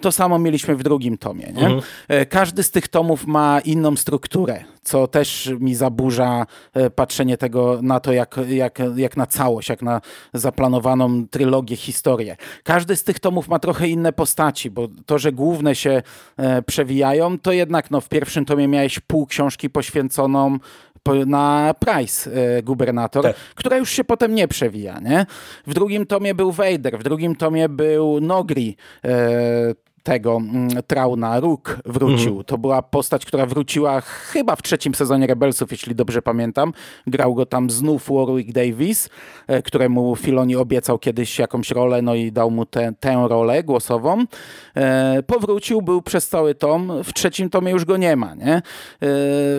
[0.00, 1.52] To samo mieliśmy w drugim tomie.
[1.52, 1.66] Nie?
[1.66, 1.82] Mhm.
[2.28, 6.46] Każdy z tych tomów ma inną strukturę, co też mi zaburza
[6.94, 10.00] patrzenie tego na to, jak, jak, jak na całość, jak na
[10.34, 12.36] zaplanowaną trylogię, historię.
[12.64, 16.02] Każdy z tych tomów ma trochę inne postaci, bo to, że główne się
[16.36, 20.58] e, przewijają, to jednak no, w pierwszym tomie miałeś pół książki poświęconą
[21.26, 23.36] na Price, e, gubernator, tak.
[23.54, 25.00] która już się potem nie przewija.
[25.00, 25.26] Nie?
[25.66, 29.10] W drugim tomie był Vader, w drugim tomie był Nogri, e,
[30.02, 32.28] tego mm, Trauna, Rook wrócił.
[32.28, 32.44] Mhm.
[32.44, 36.72] To była postać, która wróciła chyba w trzecim sezonie Rebelsów, jeśli dobrze pamiętam.
[37.06, 39.08] Grał go tam znów Warwick Davis,
[39.46, 44.24] e, któremu Filoni obiecał kiedyś jakąś rolę, no i dał mu tę, tę rolę głosową.
[44.76, 46.92] E, powrócił, był przez cały tom.
[47.04, 48.34] W trzecim tomie już go nie ma.
[48.34, 48.54] Nie?
[48.54, 48.62] E,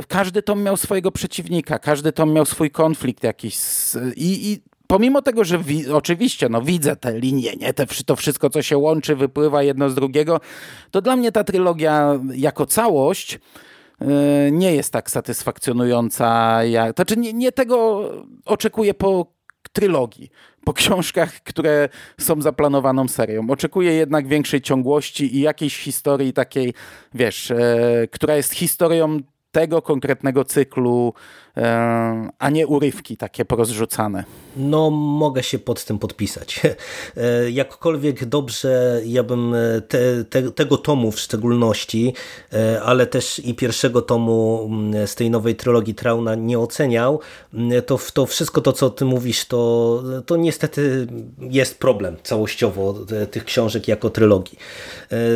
[0.07, 3.57] każdy tom miał swojego przeciwnika, każdy tom miał swój konflikt jakiś.
[4.15, 7.73] I, i pomimo tego, że wi oczywiście no, widzę te linie, nie?
[7.73, 10.39] Te, to wszystko, co się łączy, wypływa jedno z drugiego,
[10.91, 13.39] to dla mnie ta trylogia jako całość
[14.01, 14.07] yy,
[14.51, 16.63] nie jest tak satysfakcjonująca.
[16.63, 18.09] Jak, znaczy nie, nie tego
[18.45, 19.33] oczekuję po
[19.71, 20.29] trylogii,
[20.65, 21.89] po książkach, które
[22.19, 23.49] są zaplanowaną serią.
[23.49, 26.73] Oczekuję jednak większej ciągłości i jakiejś historii takiej,
[27.13, 29.21] wiesz, yy, która jest historią
[29.51, 31.13] tego konkretnego cyklu,
[31.50, 31.50] e,
[32.39, 34.23] a nie urywki takie porozrzucane.
[34.55, 36.59] No, mogę się pod tym podpisać.
[37.17, 42.13] E, jakkolwiek dobrze ja bym e, te, te, tego tomu w szczególności,
[42.83, 47.19] ale też i pierwszego tomu mm, z tej nowej trylogii Trauna nie oceniał,
[47.53, 51.07] mm, to, to wszystko to, co ty mówisz, to, to niestety
[51.39, 52.95] jest problem całościowo
[53.31, 54.57] tych książek jako trylogii.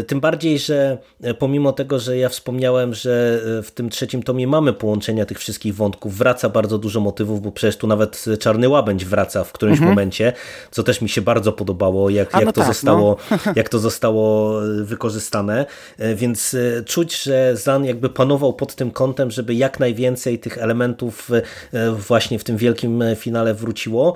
[0.07, 0.97] Tym bardziej, że
[1.39, 6.04] pomimo tego, że ja wspomniałem, że w tym trzecim tomie mamy połączenia tych wszystkich wątków,
[6.13, 9.91] wraca bardzo dużo motywów, bo przecież tu nawet Czarny Łabędź wraca w którymś mhm.
[9.91, 10.33] momencie,
[10.71, 13.37] co też mi się bardzo podobało, jak, jak, no to, tak, zostało, no.
[13.55, 15.65] jak to zostało wykorzystane,
[15.97, 20.57] e, więc e, czuć, że Zan jakby panował pod tym kątem, żeby jak najwięcej tych
[20.57, 21.29] elementów
[21.73, 24.15] e, właśnie w tym wielkim finale wróciło,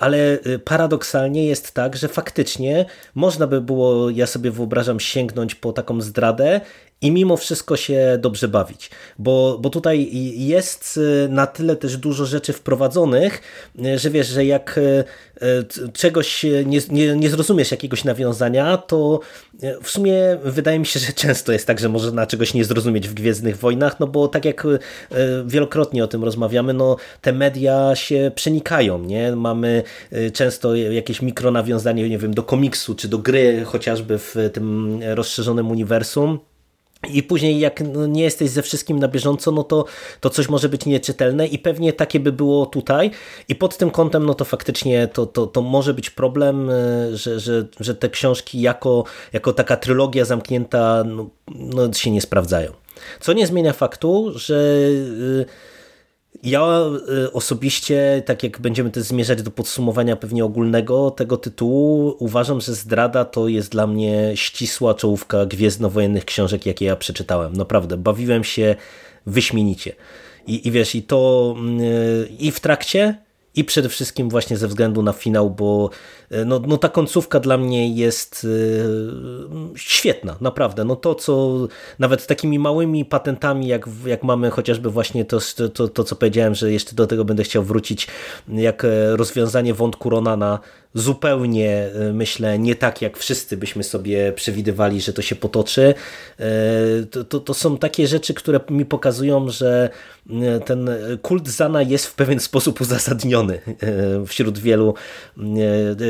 [0.00, 6.00] ale paradoksalnie jest tak, że faktycznie można by było, ja sobie wyobrażam, sięgnąć po taką
[6.00, 6.60] zdradę
[7.04, 10.08] i mimo wszystko się dobrze bawić, bo, bo tutaj
[10.46, 13.40] jest y, na tyle też dużo rzeczy wprowadzonych,
[13.78, 15.04] y, że wiesz, że jak y,
[15.92, 19.20] czegoś nie, nie, nie zrozumiesz jakiegoś nawiązania, to
[19.82, 23.14] w sumie wydaje mi się, że często jest tak, że można czegoś nie zrozumieć w
[23.14, 24.66] Gwiezdnych Wojnach, no bo tak jak
[25.46, 29.36] wielokrotnie o tym rozmawiamy, no te media się przenikają, nie?
[29.36, 29.82] Mamy
[30.32, 36.38] często jakieś mikronawiązanie, nie wiem, do komiksu, czy do gry chociażby w tym rozszerzonym uniwersum,
[37.10, 39.84] i później jak no, nie jesteś ze wszystkim na bieżąco, no to,
[40.20, 43.10] to coś może być nieczytelne i pewnie takie by było tutaj
[43.48, 47.40] i pod tym kątem no to faktycznie to, to, to może być problem, e, że,
[47.40, 52.72] że, że te książki jako, jako taka trylogia zamknięta no, no się nie sprawdzają.
[53.20, 54.78] Co nie zmienia faktu, że
[55.40, 55.73] e,
[56.42, 56.82] ja
[57.24, 62.74] y, osobiście, tak jak będziemy też zmierzać do podsumowania pewnie ogólnego tego tytułu, uważam, że
[62.74, 67.52] Zdrada to jest dla mnie ścisła czołówka gwiezdnowojennych książek, jakie ja przeczytałem.
[67.52, 68.76] Naprawdę, bawiłem się
[69.26, 69.92] wyśmienicie.
[70.46, 73.23] I, i wiesz, i to yy, i w trakcie,
[73.56, 75.90] i przede wszystkim właśnie ze względu na finał, bo
[76.30, 78.46] e, no, no ta końcówka dla mnie jest
[79.74, 80.84] e, świetna, naprawdę.
[80.84, 81.58] No to, co
[81.98, 85.38] nawet takimi małymi patentami, jak, jak mamy chociażby właśnie to,
[85.74, 88.06] to, to, co powiedziałem, że jeszcze do tego będę chciał wrócić,
[88.48, 90.58] jak e, rozwiązanie wątku Ronana
[90.94, 95.94] zupełnie, myślę, nie tak jak wszyscy byśmy sobie przewidywali, że to się potoczy.
[97.10, 99.90] To, to, to są takie rzeczy, które mi pokazują, że
[100.64, 100.90] ten
[101.22, 103.60] kult Zana jest w pewien sposób uzasadniony
[104.26, 104.94] wśród wielu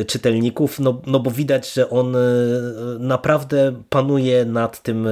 [0.07, 2.17] czytelników, no, no bo widać, że on
[2.99, 5.09] naprawdę panuje nad tym,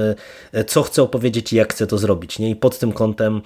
[0.67, 2.39] co chce opowiedzieć i jak chce to zrobić.
[2.39, 2.49] Nie?
[2.49, 3.41] I pod tym kątem,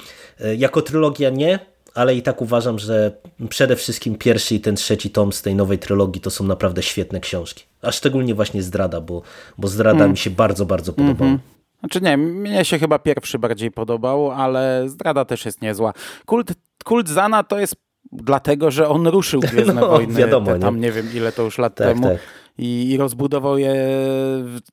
[0.57, 1.59] jako trylogia nie,
[1.97, 3.11] ale i tak uważam, że
[3.49, 7.19] przede wszystkim pierwszy i ten trzeci tom z tej nowej trylogii to są naprawdę świetne
[7.19, 7.63] książki.
[7.81, 9.21] A szczególnie właśnie Zdrada, bo,
[9.57, 10.11] bo Zdrada mm.
[10.11, 11.29] mi się bardzo, bardzo podobała.
[11.29, 11.57] Mm -hmm.
[11.79, 15.93] Znaczy nie, mnie się chyba pierwszy bardziej podobał, ale zdrada też jest niezła.
[16.25, 17.75] Kult, kult Zana to jest
[18.11, 20.81] dlatego, że on ruszył Gwiezdne no, Wojny, wiadomo, te, tam nie?
[20.81, 22.17] nie wiem ile to już lat tak, temu tak.
[22.57, 23.75] I, I, rozbudował je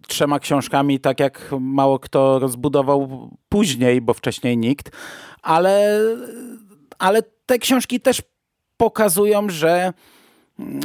[0.08, 4.90] trzema książkami, tak jak mało kto rozbudował później, bo wcześniej nikt,
[5.42, 6.00] ale,
[7.04, 8.22] ale te książki też
[8.76, 9.92] pokazują, że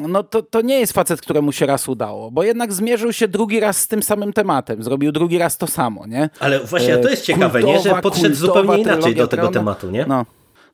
[0.07, 3.59] no to, to nie jest facet, któremu się raz udało, bo jednak zmierzył się drugi
[3.59, 6.29] raz z tym samym tematem, zrobił drugi raz to samo, nie?
[6.39, 7.95] Ale właśnie to jest ciekawe, kultowa, nie?
[7.95, 10.05] że podszedł zupełnie inaczej do tego tematu, nie?
[10.07, 10.25] No,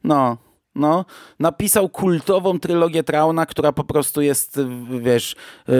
[0.04, 0.38] no.
[0.76, 1.06] No,
[1.40, 4.60] napisał kultową trylogię Trauna, która po prostu jest,
[5.00, 5.36] wiesz,
[5.68, 5.76] yy,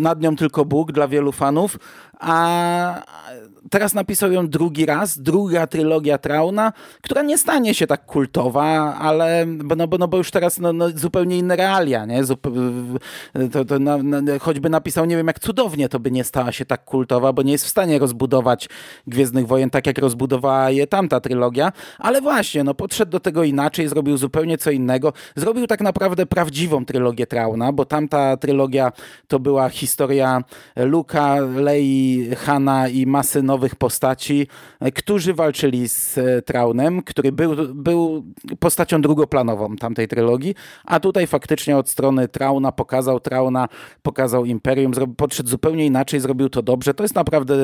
[0.00, 1.78] nad nią tylko Bóg dla wielu fanów,
[2.20, 3.02] a
[3.70, 9.46] teraz napisał ją drugi raz, druga trylogia Trauna, która nie stanie się tak kultowa, ale
[9.76, 12.24] no, bo, no, bo już teraz no, no, zupełnie inne realia, nie?
[12.24, 12.46] Zup
[13.52, 16.64] to, to na, na, choćby napisał, nie wiem jak cudownie, to by nie stała się
[16.64, 18.68] tak kultowa, bo nie jest w stanie rozbudować
[19.06, 23.88] Gwiezdnych Wojen tak, jak rozbudowała je tamta trylogia, ale właśnie, no podszedł do tego inaczej,
[23.88, 25.12] zrobił zupełnie co innego.
[25.36, 28.92] Zrobił tak naprawdę prawdziwą trylogię Trauna, bo tamta trylogia
[29.28, 30.44] to była historia
[30.76, 34.46] Luka, Lei i Hanna i masy nowych postaci,
[34.94, 38.24] którzy walczyli z Traunem, który był, był
[38.58, 40.54] postacią drugoplanową tamtej trylogii,
[40.84, 43.68] a tutaj faktycznie od strony Trauna pokazał Trauna,
[44.02, 46.94] pokazał Imperium, podszedł zupełnie inaczej, zrobił to dobrze.
[46.94, 47.54] To jest naprawdę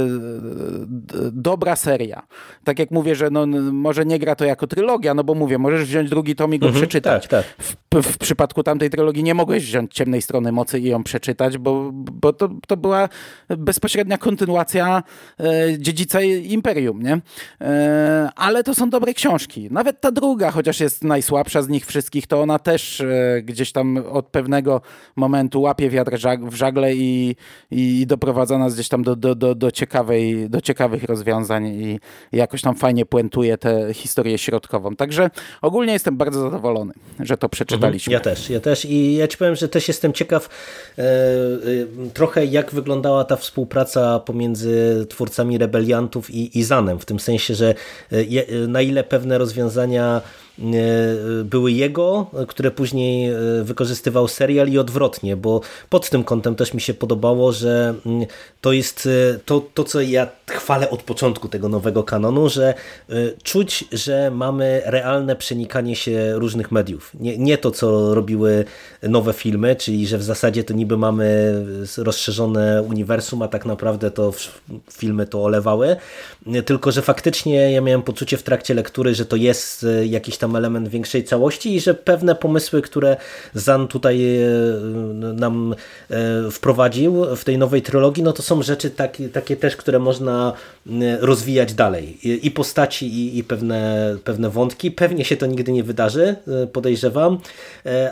[1.33, 2.23] dobra seria.
[2.65, 5.85] Tak jak mówię, że no, może nie gra to jako trylogia, no bo mówię, możesz
[5.85, 7.29] wziąć drugi tom i go mhm, przeczytać.
[7.29, 7.67] Tak, tak.
[7.67, 11.91] W, w, przypadku tamtej trylogii nie mogłeś wziąć Ciemnej Strony Mocy i ją przeczytać, bo,
[11.93, 13.09] bo to, to była
[13.49, 15.03] bezpośrednia kontynuacja
[15.41, 17.21] e, dziedzica Imperium, nie?
[17.61, 19.69] E, ale to są dobre książki.
[19.71, 23.97] Nawet ta druga, chociaż jest najsłabsza z nich wszystkich, to ona też e, gdzieś tam
[24.11, 24.81] od pewnego
[25.17, 27.37] momentu łapie wiatr w żagle i,
[27.71, 32.01] i doprowadza nas gdzieś tam do, do, do, do, ciekawej, do ciekawych rozwiązań i
[32.33, 34.97] jakoś tam fajnie puentuje tę historię środkową.
[34.97, 35.31] Także
[35.63, 38.13] ogólnie jestem bardzo zadowolony, że to przeczytaliśmy.
[38.13, 40.49] Ja też, ja też i ja ci powiem, że też jestem ciekaw
[40.99, 41.05] e,
[42.15, 47.75] trochę jak wyglądała ta współpraca pomiędzy twórcami Rebeliantów i, i Zanem, w tym sensie, że
[48.13, 50.44] e, na ile pewne rozwiązania E,
[51.45, 56.81] były jego, które później e, wykorzystywał serial i odwrotnie, bo pod tym kątem też mi
[56.81, 58.27] się podobało, że mm,
[58.61, 62.75] to jest e, to, to co ja chwalę od początku tego nowego kanonu, że
[63.43, 67.11] czuć, że mamy realne przenikanie się różnych mediów.
[67.21, 68.65] Nie, nie to, co robiły
[69.03, 71.55] nowe filmy, czyli że w zasadzie to niby mamy
[71.97, 74.33] rozszerzone uniwersum, a tak naprawdę to
[74.93, 75.97] filmy to olewały,
[76.67, 80.89] tylko że faktycznie ja miałem poczucie w trakcie lektury, że to jest jakiś tam element
[80.89, 83.17] większej całości i że pewne pomysły, które
[83.55, 84.49] Zan tutaj e,
[85.35, 85.75] nam
[86.11, 90.53] e, wprowadził w tej nowej trylogii, no to są rzeczy takie, takie też, które można
[91.21, 92.19] rozwijać dalej.
[92.47, 94.91] I postaci, i, i pewne, pewne wątki.
[94.91, 97.39] Pewnie się to nigdy nie wydarzy, e, podejrzewam,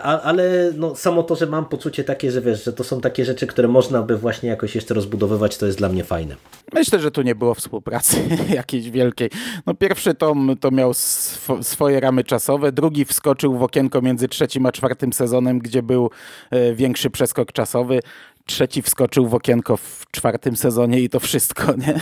[0.03, 3.47] ale no, samo to, że mam poczucie takie, że wiesz, że to są takie rzeczy,
[3.47, 6.37] które można by właśnie jakoś jeszcze rozbudowywać, to jest dla mnie fajne.
[6.75, 8.17] Myślę, że tu nie było współpracy
[8.55, 9.31] jakiejś wielkiej.
[9.67, 14.67] No pierwszy tom to miał sw swoje ramy czasowe, drugi wskoczył w okienko między trzecim
[14.67, 16.11] a czwartym sezonem, gdzie był
[16.51, 18.01] e, większy przeskok czasowy
[18.47, 22.01] trzeci wskoczył w okienko w czwartym sezonie i to wszystko, nie?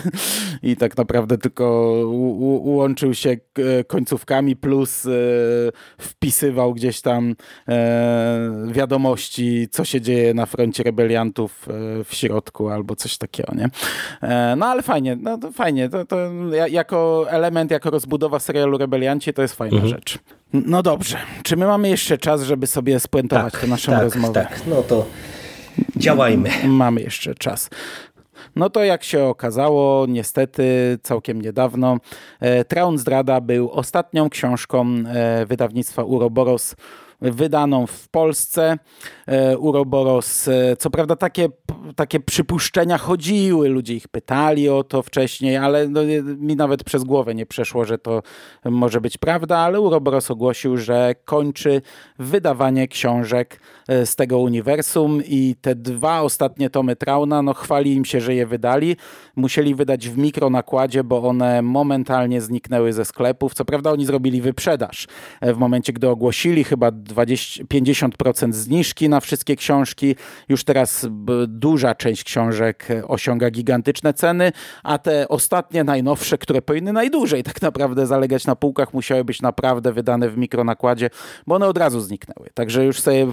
[0.62, 1.64] I tak naprawdę tylko
[2.62, 5.10] łączył się e, końcówkami plus e,
[5.98, 7.34] wpisywał gdzieś tam
[7.68, 11.66] e, wiadomości, co się dzieje na froncie rebeliantów
[12.04, 13.70] w środku albo coś takiego, nie?
[14.56, 15.88] No ale fajnie, no to fajnie.
[15.88, 16.16] To, to
[16.70, 19.94] jako element, jako rozbudowa serialu Rebelianci to jest fajna mhm.
[19.94, 20.18] rzecz.
[20.52, 21.16] No dobrze.
[21.42, 24.34] Czy my mamy jeszcze czas, żeby sobie spuentować tak, tę naszą tak, rozmowę?
[24.34, 25.06] Tak, no to
[26.00, 26.50] Działajmy.
[26.64, 27.70] Mamy jeszcze czas.
[28.56, 31.96] No to jak się okazało, niestety całkiem niedawno,
[32.40, 36.76] e, Traun Zdrada był ostatnią książką e, wydawnictwa Uroboros
[37.20, 38.78] wydaną w Polsce.
[39.26, 40.48] E, Uroboros,
[40.78, 41.48] co prawda takie,
[41.96, 46.00] takie przypuszczenia chodziły, ludzie ich pytali o to wcześniej, ale no,
[46.38, 48.22] mi nawet przez głowę nie przeszło, że to
[48.64, 51.82] może być prawda, ale Uroboros ogłosił, że kończy
[52.18, 53.60] wydawanie książek
[54.04, 58.46] z tego uniwersum i te dwa ostatnie tomy Trauna, no chwali im się, że je
[58.46, 58.96] wydali.
[59.36, 63.54] Musieli wydać w mikronakładzie, bo one momentalnie zniknęły ze sklepów.
[63.54, 65.08] Co prawda oni zrobili wyprzedaż
[65.42, 70.16] w momencie, gdy ogłosili chyba 20, 50% zniżki na wszystkie książki.
[70.48, 71.06] Już teraz
[71.48, 78.06] duża część książek osiąga gigantyczne ceny, a te ostatnie, najnowsze, które powinny najdłużej tak naprawdę
[78.06, 81.10] zalegać na półkach, musiały być naprawdę wydane w mikronakładzie,
[81.46, 82.50] bo one od razu zniknęły.
[82.54, 83.26] Także już sobie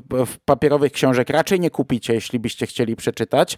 [0.47, 3.57] papierowych książek raczej nie kupicie, jeśli byście chcieli przeczytać.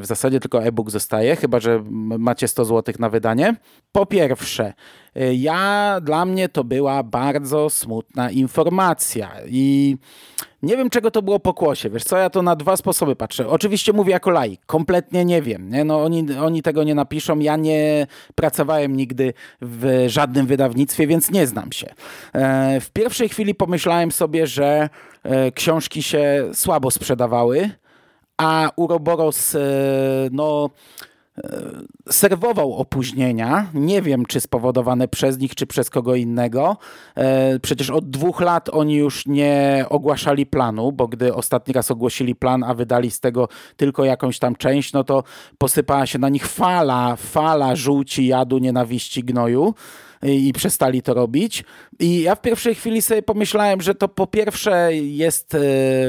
[0.00, 1.82] W zasadzie tylko e-book zostaje, chyba że
[2.18, 3.56] macie 100 zł na wydanie.
[3.92, 4.72] Po pierwsze,
[5.32, 9.96] ja, dla mnie to była bardzo smutna informacja i
[10.64, 11.90] nie wiem, czego to było pokłosie.
[11.90, 13.48] Wiesz co, ja to na dwa sposoby patrzę.
[13.48, 15.70] Oczywiście mówię jako laik, kompletnie nie wiem.
[15.70, 15.84] Nie?
[15.84, 17.38] No, oni, oni tego nie napiszą.
[17.38, 21.94] Ja nie pracowałem nigdy w żadnym wydawnictwie, więc nie znam się.
[22.32, 24.88] E, w pierwszej chwili pomyślałem sobie, że
[25.22, 27.70] e, książki się słabo sprzedawały,
[28.36, 29.60] a Uroboros, e,
[30.32, 30.70] no
[32.10, 33.66] serwował opóźnienia.
[33.74, 36.76] Nie wiem, czy spowodowane przez nich, czy przez kogo innego.
[37.16, 42.34] E, przecież od dwóch lat oni już nie ogłaszali planu, bo gdy ostatni raz ogłosili
[42.34, 45.22] plan, a wydali z tego tylko jakąś tam część, no to
[45.58, 49.74] posypała się na nich fala, fala żółci, jadu, nienawiści, gnoju
[50.24, 51.64] i przestali to robić.
[51.98, 55.58] I ja w pierwszej chwili sobie pomyślałem, że to po pierwsze jest e,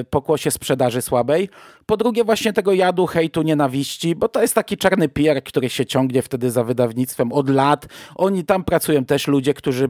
[0.09, 1.49] pokłosie sprzedaży słabej,
[1.86, 5.86] po drugie właśnie tego jadu, hejtu, nienawiści, bo to jest taki czarny pier, który się
[5.86, 7.88] ciągnie wtedy za wydawnictwem od lat.
[8.15, 9.89] Oni tam pracują też ludzie, którzy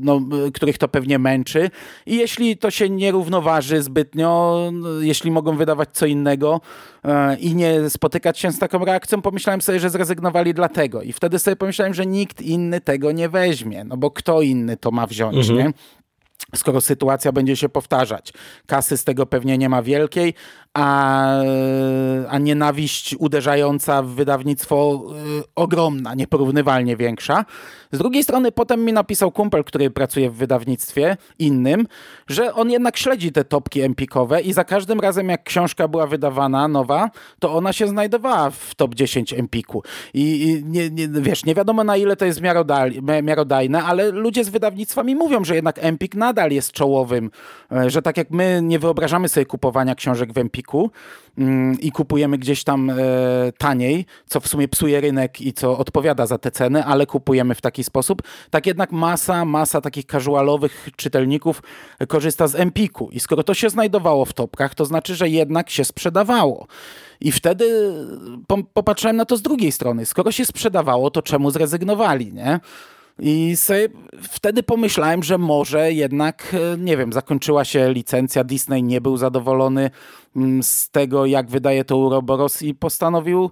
[0.00, 0.20] no,
[0.54, 1.70] których to pewnie męczy.
[2.06, 4.58] I jeśli to się nie równoważy zbytnio,
[5.00, 6.60] jeśli mogą wydawać co innego
[7.04, 11.02] e, i nie spotykać się z taką reakcją, pomyślałem sobie, że zrezygnowali dlatego.
[11.02, 14.90] I wtedy sobie pomyślałem, że nikt inny tego nie weźmie, no bo kto inny to
[14.90, 15.58] ma wziąć, mhm.
[15.58, 15.72] nie?
[16.56, 18.32] skoro sytuacja będzie się powtarzać.
[18.66, 20.34] Kasy z tego pewnie nie ma wielkiej,
[20.78, 21.42] a,
[22.28, 25.04] a nienawiść uderzająca w wydawnictwo
[25.40, 27.44] y, ogromna, nieporównywalnie większa.
[27.92, 31.86] Z drugiej strony potem mi napisał kumpel, który pracuje w wydawnictwie innym,
[32.28, 36.68] że on jednak śledzi te topki empikowe i za każdym razem jak książka była wydawana
[36.68, 39.82] nowa, to ona się znajdowała w top 10 empiku.
[40.14, 42.40] I, i nie, nie, wiesz, nie wiadomo na ile to jest
[43.22, 47.30] miarodajne, ale ludzie z wydawnictwa mi mówią, że jednak empik nadal jest czołowym,
[47.72, 50.67] e, że tak jak my nie wyobrażamy sobie kupowania książek w empiku,
[51.38, 52.94] Mm, i kupujemy gdzieś tam e,
[53.58, 57.60] taniej, co w sumie psuje rynek i co odpowiada za te ceny, ale kupujemy w
[57.60, 58.22] taki sposób.
[58.50, 61.62] Tak jednak masa, masa takich casualowych czytelników
[62.08, 65.84] korzysta z Empiku i skoro to się znajdowało w topkach, to znaczy, że jednak się
[65.84, 66.66] sprzedawało.
[67.20, 67.92] I wtedy
[68.74, 70.06] popatrzyłem na to z drugiej strony.
[70.06, 72.60] Skoro się sprzedawało, to czemu zrezygnowali, nie?
[73.18, 73.88] I sobie
[74.22, 79.90] wtedy pomyślałem, że może jednak, e, nie wiem, zakończyła się licencja, Disney nie był zadowolony
[80.36, 83.50] mm, z tego, jak wydaje to Uroboros i postanowił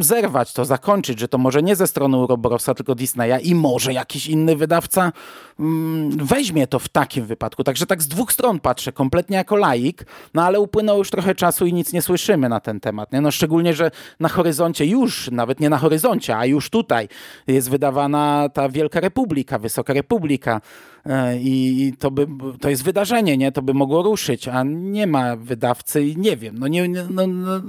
[0.00, 4.26] zerwać to, zakończyć, że to może nie ze strony Uroborosa, tylko Disneya i może jakiś
[4.26, 5.12] inny wydawca
[5.60, 7.64] mm, weźmie to w takim wypadku.
[7.64, 11.66] Także tak z dwóch stron patrzę, kompletnie jako laik, no ale upłynęło już trochę czasu
[11.66, 13.12] i nic nie słyszymy na ten temat.
[13.12, 13.20] Nie?
[13.20, 13.90] No szczególnie, że
[14.20, 17.08] na horyzoncie już, nawet nie na horyzoncie, a już tutaj
[17.46, 20.60] jest wydawana ta Wielka Republika, Wysoka Republika,
[21.06, 22.26] E, i to, by,
[22.60, 23.52] to jest wydarzenie, nie?
[23.52, 26.58] To by mogło ruszyć, a nie ma wydawcy i nie wiem.
[26.58, 27.60] No nie, no, no,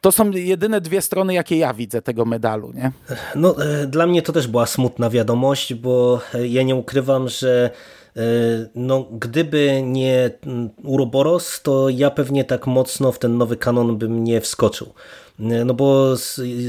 [0.00, 2.92] to są jedyne dwie strony, jakie ja widzę tego medalu, nie?
[3.34, 7.70] No, e, dla mnie to też była smutna wiadomość, bo ja nie ukrywam, że
[8.16, 8.20] e,
[8.74, 10.30] no, gdyby nie
[10.84, 14.92] Uroboros, to ja pewnie tak mocno w ten nowy kanon bym nie wskoczył.
[15.38, 16.14] No bo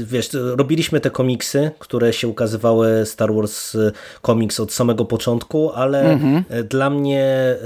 [0.04, 3.76] wiesz, robiliśmy te komiksy, które się ukazywały Star Wars
[4.26, 6.44] Comics od samego początku, ale mhm.
[6.68, 7.56] dla mnie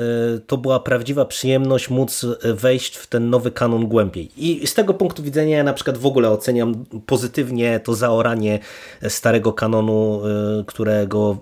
[0.47, 4.31] to była prawdziwa przyjemność móc wejść w ten nowy kanon głębiej.
[4.37, 8.59] I z tego punktu widzenia ja na przykład w ogóle oceniam pozytywnie to zaoranie
[9.09, 10.21] starego kanonu,
[10.67, 11.37] którego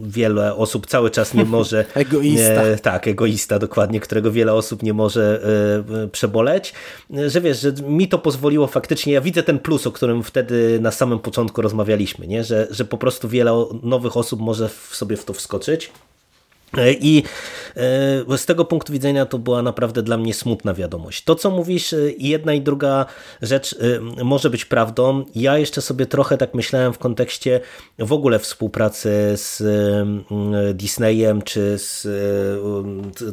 [0.00, 1.84] wiele osób cały czas nie może...
[1.94, 2.62] egoista.
[2.82, 5.40] tak, egoista dokładnie, którego wiele osób nie może
[6.12, 6.72] przeboleć.
[7.26, 10.90] Że wiesz, że mi to pozwoliło faktycznie ja widzę ten plus, o którym wtedy na
[10.90, 12.44] samym początku rozmawialiśmy, nie?
[12.44, 15.92] Że, że po prostu wiele nowych osób może w sobie w to wskoczyć.
[16.76, 17.22] E, I
[18.32, 21.24] e, z tego punktu widzenia to była naprawdę dla mnie smutna wiadomość.
[21.24, 23.06] To, co mówisz, e, jedna i druga
[23.42, 23.76] rzecz
[24.24, 25.24] może być prawdą.
[25.34, 27.60] Ja jeszcze sobie trochę tak myślałem w kontekście
[27.98, 29.62] w ogóle współpracy z
[30.74, 32.08] Disneyem, czy z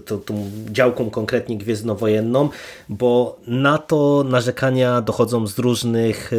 [0.06, 2.50] tą, tą działką konkretnie gwiezdnowojenną,
[2.90, 6.32] bo na to narzekania dochodzą z różnych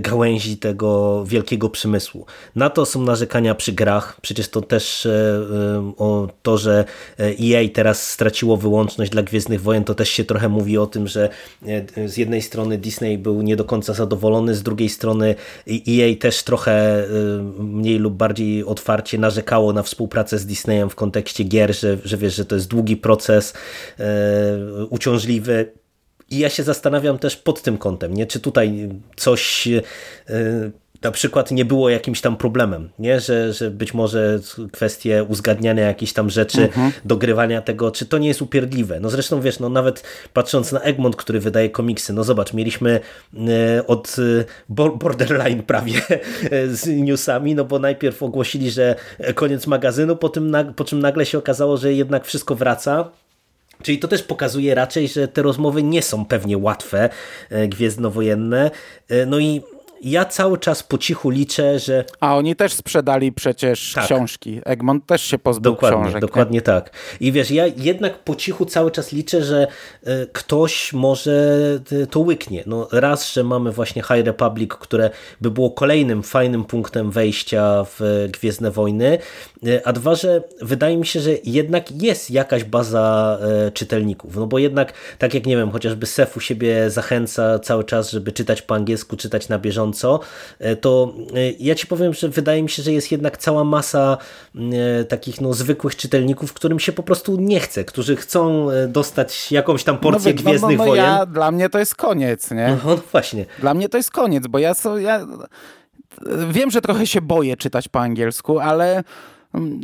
[0.00, 2.26] gałęzi tego wielkiego przemysłu.
[2.56, 5.08] Na to są narzekania przy grach, przecież to też
[5.96, 6.84] o to, że
[7.18, 11.28] EA teraz straciło wyłączność dla Gwiezdnych Wojen, to też się trochę mówi o tym, że
[11.96, 15.34] e, z jednej strony Disney był nie do końca zadowolony, z drugiej strony
[15.88, 17.06] EA też trochę e,
[17.58, 22.34] mniej lub bardziej otwarcie narzekało na współpracę z Disneyem w kontekście gier, że, że wiesz,
[22.34, 23.54] że to jest długi proces,
[23.98, 25.72] e, uciążliwy.
[26.30, 28.26] I ja się zastanawiam też pod tym kątem, nie?
[28.26, 29.68] czy tutaj coś
[31.02, 33.20] na przykład nie było jakimś tam problemem, nie?
[33.20, 34.38] Że, że być może
[34.72, 36.92] kwestie uzgadniania jakichś tam rzeczy, mhm.
[37.04, 39.00] dogrywania tego, czy to nie jest upierdliwe.
[39.00, 40.02] No zresztą wiesz, no nawet
[40.32, 43.00] patrząc na Egmont, który wydaje komiksy, no zobacz, mieliśmy
[43.34, 44.44] e, od e,
[44.98, 46.00] borderline prawie
[46.68, 48.94] z newsami, no bo najpierw ogłosili, że
[49.34, 53.10] koniec magazynu, po, tym, po czym nagle się okazało, że jednak wszystko wraca,
[53.82, 57.08] Czyli to też pokazuje raczej, że te rozmowy nie są pewnie łatwe,
[57.68, 58.70] gwiezdnowojenne.
[59.26, 59.62] No i
[60.02, 62.04] ja cały czas po cichu liczę, że...
[62.20, 64.04] A oni też sprzedali przecież tak.
[64.04, 64.60] książki.
[64.64, 66.20] Egmont też się pozbył dokładnie, książek.
[66.20, 66.90] Dokładnie tak.
[67.20, 69.66] I wiesz, ja jednak po cichu cały czas liczę, że
[70.04, 71.58] e, ktoś może
[72.02, 72.62] e, to łyknie.
[72.66, 78.28] No raz, że mamy właśnie High Republic, które by było kolejnym fajnym punktem wejścia w
[78.32, 79.18] Gwiezdne Wojny,
[79.66, 83.38] e, a dwa, że wydaje mi się, że jednak jest jakaś baza
[83.74, 84.36] czytelników.
[84.36, 88.32] No bo jednak, tak jak nie wiem, chociażby Sef u siebie zachęca cały czas, żeby
[88.32, 90.20] czytać po angielsku, czytać na bieżąco, bieżąco,
[90.58, 94.18] e, to e, ja ci powiem, że wydaje mi się, że jest jednak cała masa
[94.54, 99.84] e, takich no, zwykłych czytelników, którym się po prostu nie chce, którzy chcą dostać jakąś
[99.84, 101.04] tam porcję no, Gwiezdnych no, no, Wojen.
[101.04, 102.78] Ja, dla mnie to jest koniec, nie?
[102.84, 103.46] No, no właśnie.
[103.58, 105.26] Dla mnie to jest koniec, bo ja, so, ja
[106.50, 109.04] wiem, że trochę się boję czytać po angielsku, ale
[109.54, 109.80] Mm,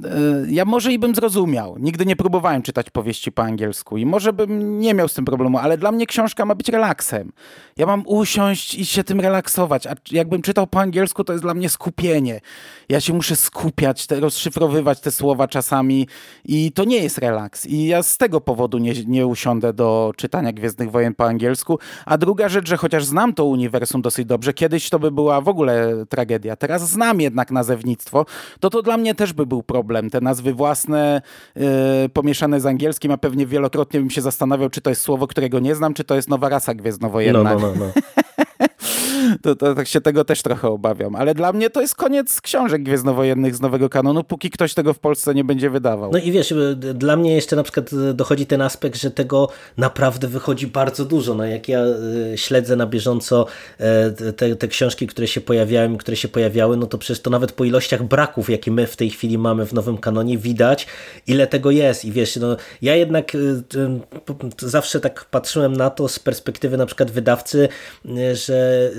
[0.48, 1.76] ja może i bym zrozumiał.
[1.78, 5.59] Nigdy nie próbowałem czytać powieści po angielsku i może bym nie miał z tym problemu,
[5.59, 7.32] ale dla mnie książka ma być relaksem.
[7.77, 11.55] Ja mam usiąść i się tym relaksować, a jakbym czytał po angielsku, to jest dla
[11.55, 12.41] mnie skupienie.
[12.89, 16.09] Ja się muszę skupiać, te, rozszyfrowywać te słowa czasami
[16.45, 17.66] i to nie jest relaks.
[17.66, 21.79] I ja z tego powodu nie, nie usiądę do czytania Gwiezdnych Wojen po angielsku.
[22.07, 25.49] A druga rzecz, że chociaż znam to uniwersum dosyć dobrze, kiedyś to by była w
[25.49, 26.57] ogóle tragedia.
[26.57, 28.27] Teraz znam jednak nazewnictwo,
[28.61, 30.11] to to dla mnie też by był problem.
[30.11, 31.22] Te nazwy własne
[31.57, 31.64] yy,
[32.12, 35.75] pomieszane z angielskim, a pewnie wielokrotnie bym się zastanawiał, czy to jest słowo, którego nie
[35.75, 37.55] znam, czy to jest nowa rasa gwiezdnowojenna.
[37.55, 37.92] No, no, no.
[37.96, 38.02] no.
[39.42, 41.14] to, to tak się tego też trochę obawiam.
[41.16, 44.98] Ale dla mnie to jest koniec książek gwiezdnowojennych z nowego kanonu, póki ktoś tego w
[44.98, 46.12] Polsce nie będzie wydawał.
[46.12, 49.48] No i wiesz, y, dla mnie jeszcze na przykład y, dochodzi ten aspekt, że tego
[49.76, 51.34] naprawdę wychodzi bardzo dużo.
[51.34, 51.84] No jak ja
[52.32, 53.46] y, śledzę na bieżąco
[54.36, 57.64] te, te książki, które się pojawiają, które się pojawiały, no to przecież to nawet po
[57.64, 60.86] ilościach braków, jakie my w tej chwili mamy w nowym kanonie, widać,
[61.26, 62.04] ile tego jest.
[62.04, 63.32] I wiesz, no, ja jednak
[64.58, 67.53] zawsze tak patrzyłem na to z perspektywy na przykład wydawcy,
[68.32, 68.90] że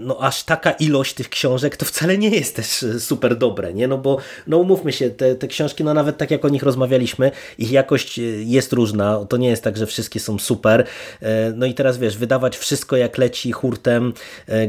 [0.00, 3.88] no aż taka ilość tych książek to wcale nie jest też e, super dobre, nie?
[3.88, 7.30] No bo no umówmy się, te, te książki, no nawet tak jak o nich rozmawialiśmy,
[7.58, 10.86] ich jakość e, jest różna, to nie jest tak, że wszystkie są super.
[11.22, 14.12] E, no i teraz wiesz, wydawać wszystko jak leci hurtem,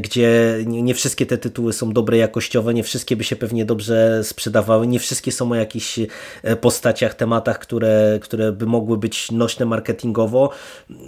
[0.00, 4.86] gdzie nie wszystkie te tytuły są dobre jakościowe, nie wszystkie by się pewnie dobrze sprzedawały,
[4.86, 6.00] nie wszystkie są o jakichś
[6.60, 10.50] postaciach, tematach, które, które by mogły być nośne marketingowo.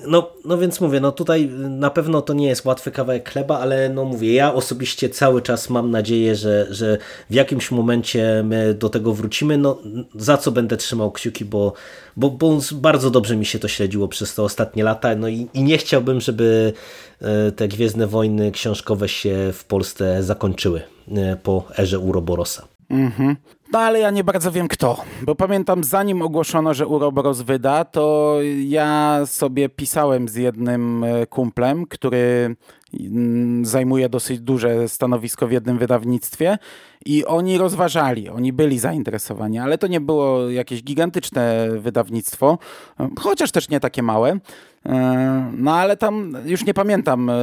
[0.07, 3.89] No, no więc mówię, no tutaj na pewno to nie jest łatwy kawałek chleba, ale
[3.89, 6.99] no mówię, ja osobiście cały czas mam nadzieję, że, że
[7.31, 9.79] w jakimś momencie my do tego wrócimy, no
[10.15, 11.73] za co będę trzymał kciuki, bo,
[12.17, 15.63] bo, bo bardzo dobrze mi się to śledziło przez te ostatnie lata, no i, i
[15.63, 16.73] nie chciałbym, żeby
[17.21, 20.83] e, te Gwiezdne Wojny książkowe się w Polsce zakończyły
[21.17, 22.78] e, po erze Uroborosa.
[22.91, 23.37] Mhm.
[23.73, 28.37] No ale ja nie bardzo wiem kto, bo pamiętam zanim ogłoszono, że Uroboros wyda, to
[28.65, 32.57] ja sobie pisałem z jednym e, kumplem, który
[33.01, 36.59] mm, zajmuje dosyć duże stanowisko w jednym wydawnictwie
[37.07, 42.59] i oni rozważali, oni byli zainteresowani, ale to nie było jakieś gigantyczne wydawnictwo,
[43.19, 44.39] chociaż też nie takie małe.
[44.89, 47.35] E, no ale tam już nie pamiętam, e,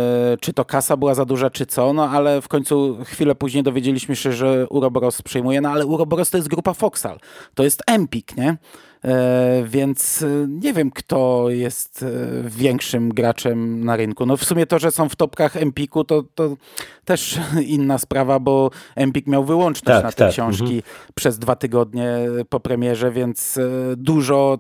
[0.41, 4.15] czy to kasa była za duża, czy co, no ale w końcu chwilę później dowiedzieliśmy
[4.15, 7.19] się, że Uroboros przejmuje, no ale Uroboros to jest grupa Foxal,
[7.53, 8.57] to jest Empik, nie?
[9.03, 12.05] E, więc nie wiem, kto jest
[12.43, 14.25] większym graczem na rynku.
[14.25, 16.57] No w sumie to, że są w topkach Empiku, to, to
[17.05, 17.39] też
[17.77, 20.31] inna sprawa, bo Empik miał wyłączność tak, na te tak.
[20.31, 20.81] książki mhm.
[21.15, 22.17] przez dwa tygodnie
[22.49, 23.59] po premierze, więc
[23.97, 24.57] dużo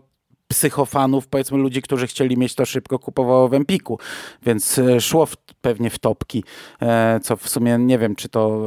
[0.47, 3.99] psychofanów, powiedzmy ludzi, którzy chcieli mieć to szybko, kupowało w Empiku,
[4.43, 6.43] więc e, szło w, pewnie w topki,
[6.81, 8.61] e, co w sumie nie wiem, czy to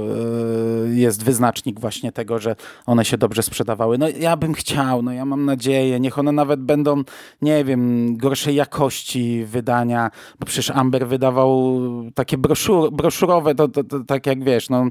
[0.85, 2.57] e, jest wyznacznik właśnie tego, że
[2.87, 3.99] one się dobrze sprzedawały.
[3.99, 7.03] No ja bym chciał, no ja mam nadzieję, niech one nawet będą,
[7.43, 10.11] nie wiem, gorszej jakości wydania,
[10.41, 11.81] bo przecież Amber wydawał
[12.15, 14.87] takie broszur, broszurowe, to, to, to tak jak wiesz, no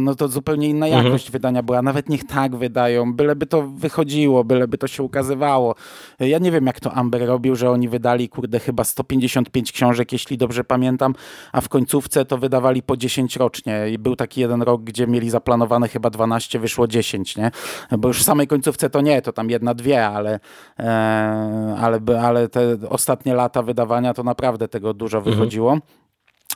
[0.00, 1.04] no to zupełnie inna mhm.
[1.04, 1.32] jakość mhm.
[1.32, 1.82] wydania była.
[1.82, 5.74] Nawet niech tak wydają, byleby to wychodziło, byleby to się ukazywało.
[6.20, 10.38] Ja nie wiem, jak to Amber robił, że oni wydali, kurde, chyba 155 książek, jeśli
[10.38, 11.14] dobrze pamiętam,
[11.52, 13.90] a w końcówce to wydawali po 10 rocznie.
[13.90, 17.50] I był taki jeden rok, gdzie mieli zaplanowane chyba 12, wyszło 10, nie?
[17.98, 20.40] Bo już w samej końcówce to nie, to tam jedna, dwie, ale,
[20.78, 25.36] e, ale, ale te ostatnie lata wydawania to naprawdę tego dużo mhm.
[25.36, 25.78] wychodziło.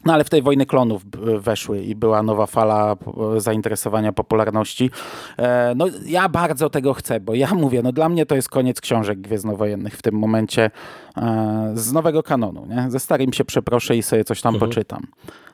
[0.05, 1.03] No ale w tej wojny klonów
[1.38, 2.96] weszły i była nowa fala
[3.36, 4.90] zainteresowania popularności.
[5.38, 8.80] E, no ja bardzo tego chcę, bo ja mówię, no dla mnie to jest koniec
[8.80, 10.70] książek gwiezdnowojennych w tym momencie
[11.16, 12.66] e, z nowego kanonu.
[12.66, 12.90] Nie?
[12.90, 14.70] Ze starym się przeproszę i sobie coś tam mhm.
[14.70, 15.07] poczytam.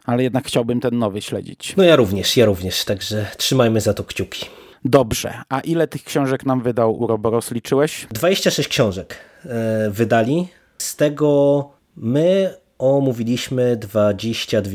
[0.04, 1.76] Ale jednak chciałbym ten nowy śledzić.
[1.76, 4.46] No ja również, ja również, także trzymajmy za to kciuki.
[4.84, 5.34] Dobrze.
[5.48, 7.50] A ile tych książek nam wydał Uroboros?
[7.50, 8.06] Liczyłeś?
[8.10, 10.48] 26 książek e, wydali.
[10.78, 14.70] Z tego my omówiliśmy 22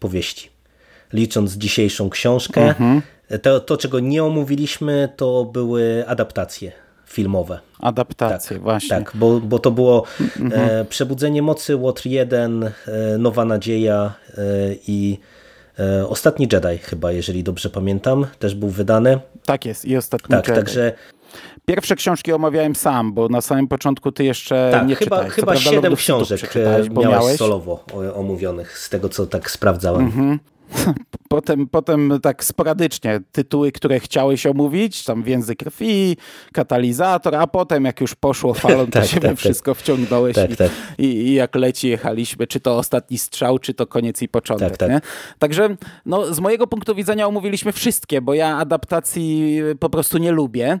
[0.00, 0.50] powieści.
[1.12, 3.02] Licząc dzisiejszą książkę, mhm.
[3.42, 6.72] to, to, czego nie omówiliśmy, to były adaptacje
[7.08, 7.58] filmowe.
[7.80, 8.88] Adaptacje, tak, właśnie.
[8.88, 10.52] Tak, bo, bo to było mhm.
[10.80, 12.70] e, Przebudzenie Mocy, Łotr 1, e,
[13.18, 14.42] Nowa Nadzieja e,
[14.86, 15.18] i
[15.78, 19.18] e, Ostatni Jedi chyba, jeżeli dobrze pamiętam, też był wydany.
[19.44, 20.60] Tak jest, i Ostatni tak, Jedi.
[20.60, 20.92] Także
[21.66, 25.34] Pierwsze książki omawiałem sam, bo na samym początku ty jeszcze tak, nie chyba, czytałeś.
[25.34, 26.60] Chyba siedem książek e,
[26.90, 30.04] miałeś miałeś solowo omówionych, z tego co tak sprawdzałem.
[30.04, 30.38] Mhm.
[31.28, 36.16] Potem, potem tak sporadycznie tytuły, które chciałeś omówić, tam Więzy krwi,
[36.52, 39.82] Katalizator, a potem jak już poszło falą, to tak, się tak, wszystko tak.
[39.82, 40.70] wciągnąłeś tak, i, tak.
[40.98, 44.68] I, I, jak leci jechaliśmy, czy to ostatni strzał, czy to koniec i początek.
[44.68, 44.90] Tak, tak.
[44.90, 45.00] Nie?
[45.38, 50.78] Także no, z mojego punktu widzenia omówiliśmy wszystkie, bo ja adaptacji po prostu nie lubię.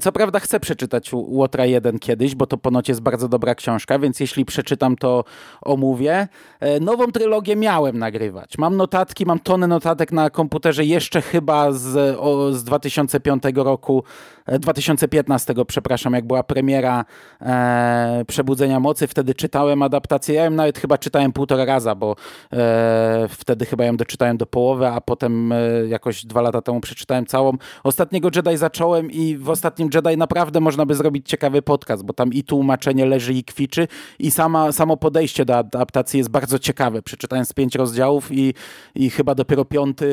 [0.00, 4.20] Co prawda chcę przeczytać Łotra 1 kiedyś, bo to ponoć jest bardzo dobra książka, więc
[4.20, 5.24] jeśli przeczytam, to
[5.62, 6.28] omówię.
[6.60, 8.58] E, nową trylogię miałem nagrywać.
[8.58, 14.04] Mam notatki, mam tonę notatek na komputerze jeszcze chyba z, o, z 2005 roku,
[14.52, 17.04] 2015, przepraszam, jak była premiera
[17.40, 20.34] e, Przebudzenia Mocy, wtedy czytałem adaptację.
[20.34, 22.16] Ja ją nawet chyba czytałem półtora raza, bo
[22.52, 27.26] e, wtedy chyba ją doczytałem do połowy, a potem e, jakoś dwa lata temu przeczytałem
[27.26, 27.52] całą.
[27.84, 32.32] Ostatniego Jedi zacząłem i w ostatnim Jedi naprawdę można by zrobić ciekawy podcast, bo tam
[32.32, 33.88] i tłumaczenie leży i kwiczy
[34.18, 37.02] i sama, samo podejście do adaptacji jest bardzo ciekawe.
[37.02, 38.54] Przeczytałem z pięć rozdziałów i,
[38.98, 40.08] i chyba dopiero piąty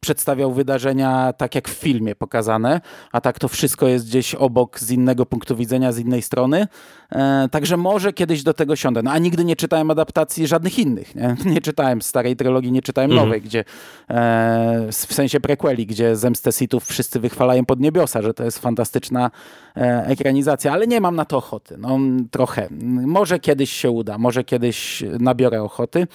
[0.00, 2.80] przedstawiał wydarzenia tak jak w filmie pokazane,
[3.12, 6.66] a tak to wszystko jest gdzieś obok z innego punktu widzenia, z innej strony.
[7.12, 9.02] E, także może kiedyś do tego siądę.
[9.02, 11.14] No, a nigdy nie czytałem adaptacji żadnych innych.
[11.14, 13.28] Nie, nie czytałem starej trylogii, nie czytałem Mhm.
[13.28, 13.64] nowej, gdzie
[14.10, 19.30] e, w sensie prequeli, gdzie Zemstę Sithów wszyscy wychwalają pod niebiosa, że to jest fantastyczna
[19.76, 21.76] e, ekranizacja, ale nie mam na to ochoty.
[21.78, 21.98] No,
[22.30, 22.68] trochę.
[23.06, 26.06] Może kiedyś się uda, może kiedyś nabiorę ochoty.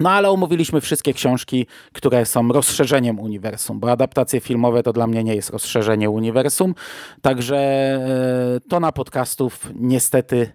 [0.00, 5.24] No ale omówiliśmy wszystkie książki, które są rozszerzeniem uniwersum, bo adaptacje filmowe to dla mnie
[5.24, 6.74] nie jest rozszerzenie uniwersum,
[7.22, 10.52] także e, to na podcastów niestety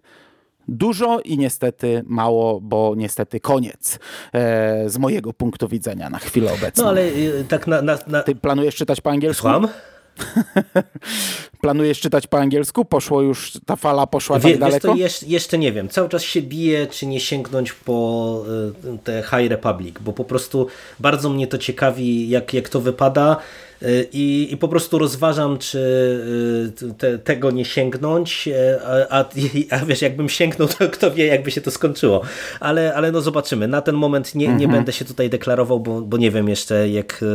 [0.68, 4.00] dużo i niestety mało, bo niestety koniec
[4.34, 6.84] e, z mojego punktu widzenia na chwilę obecną.
[6.84, 7.82] No ale y, tak na...
[7.82, 8.24] na, na...
[8.24, 9.42] Ty planujesz czytać po angielsku?
[9.42, 9.68] Słucham?
[11.62, 12.86] Planujesz czytać po angielsku?
[12.86, 14.88] Poszło już, ta fala poszła Wie, tak daleko?
[14.88, 15.90] To jeszcze, jeszcze nie wiem.
[15.90, 18.44] Cały czas się bije, czy nie sięgnąć po
[18.96, 20.68] y, te High Republic, bo po prostu
[21.00, 23.38] bardzo mnie to ciekawi, jak, jak to wypada.
[23.84, 25.80] Y, I, I po prostu rozważam, czy
[26.84, 28.80] y, te, tego nie sięgnąć, y,
[29.10, 29.26] a, a,
[29.82, 32.22] a wiesz, jakbym sięgnął, to kto wie, jakby się to skończyło.
[32.60, 33.68] Ale, ale no zobaczymy.
[33.68, 37.26] Na ten moment nie, nie będę się tutaj deklarował, bo, bo nie wiem jeszcze, jak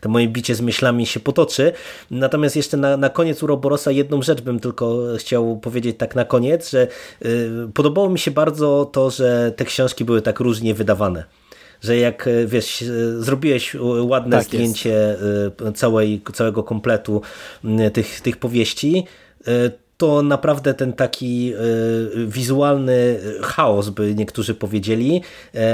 [0.00, 1.72] to moje bicie z myślami się potoczy.
[2.10, 6.70] Natomiast jeszcze na, na koniec Uroborosa jedną rzecz bym tylko chciał powiedzieć tak na koniec,
[6.70, 6.88] że
[7.24, 11.41] y, podobało mi się bardzo to, że te książki były tak różnie wydawane
[11.82, 15.16] że jak y, wiesz, y, zrobiłeś ładne Tak zdjęcie
[15.74, 17.22] całej, całego kompletu
[17.92, 19.04] tych, tych powieści,
[19.96, 21.52] to naprawdę ten taki
[22.26, 25.22] wizualny chaos, by niektórzy powiedzieli,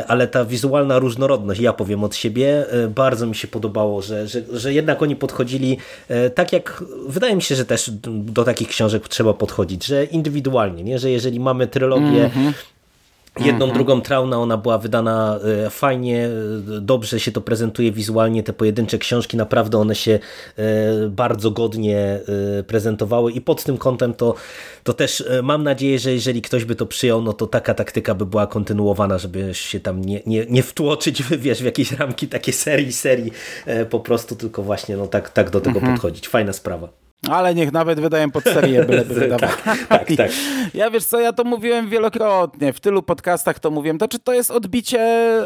[0.09, 4.75] ale ta wizualna różnorodność, ja powiem od siebie, bardzo mi się podobało, że, że, że
[4.75, 5.77] jednak oni podchodzili
[6.35, 10.99] tak jak, wydaje mi się, że też do takich książek trzeba podchodzić, że indywidualnie, nie?
[10.99, 12.31] że jeżeli mamy trylogię
[13.47, 18.53] Jedną, drugą trauna, ona była wydana e, fajnie, e, dobrze się to prezentuje wizualnie, te
[18.53, 20.19] pojedyncze książki, naprawdę one się
[20.57, 22.21] e, bardzo godnie
[22.67, 24.35] prezentowały i pod tym kątem to,
[24.85, 28.27] to też mam nadzieję, że jeżeli ktoś by to przyjął, no to taka taktyka by
[28.27, 32.93] była kontynuowana, żeby się tam nie, nie, nie wtłoczyć wiesz, w jakieś ramki takie serii,
[32.93, 33.33] serii
[33.91, 36.29] po prostu, tylko właśnie no tak, tak do tego podchodzić.
[36.29, 37.08] Fajna sprawa.
[37.31, 39.53] Ale niech nawet wydają pod serię, byleby wydawali.
[39.89, 40.31] tak, tak.
[40.75, 44.33] Ja wiesz co, ja to mówiłem wielokrotnie, w tylu podcastach to mówiłem, to czy to
[44.35, 44.99] jest odbicie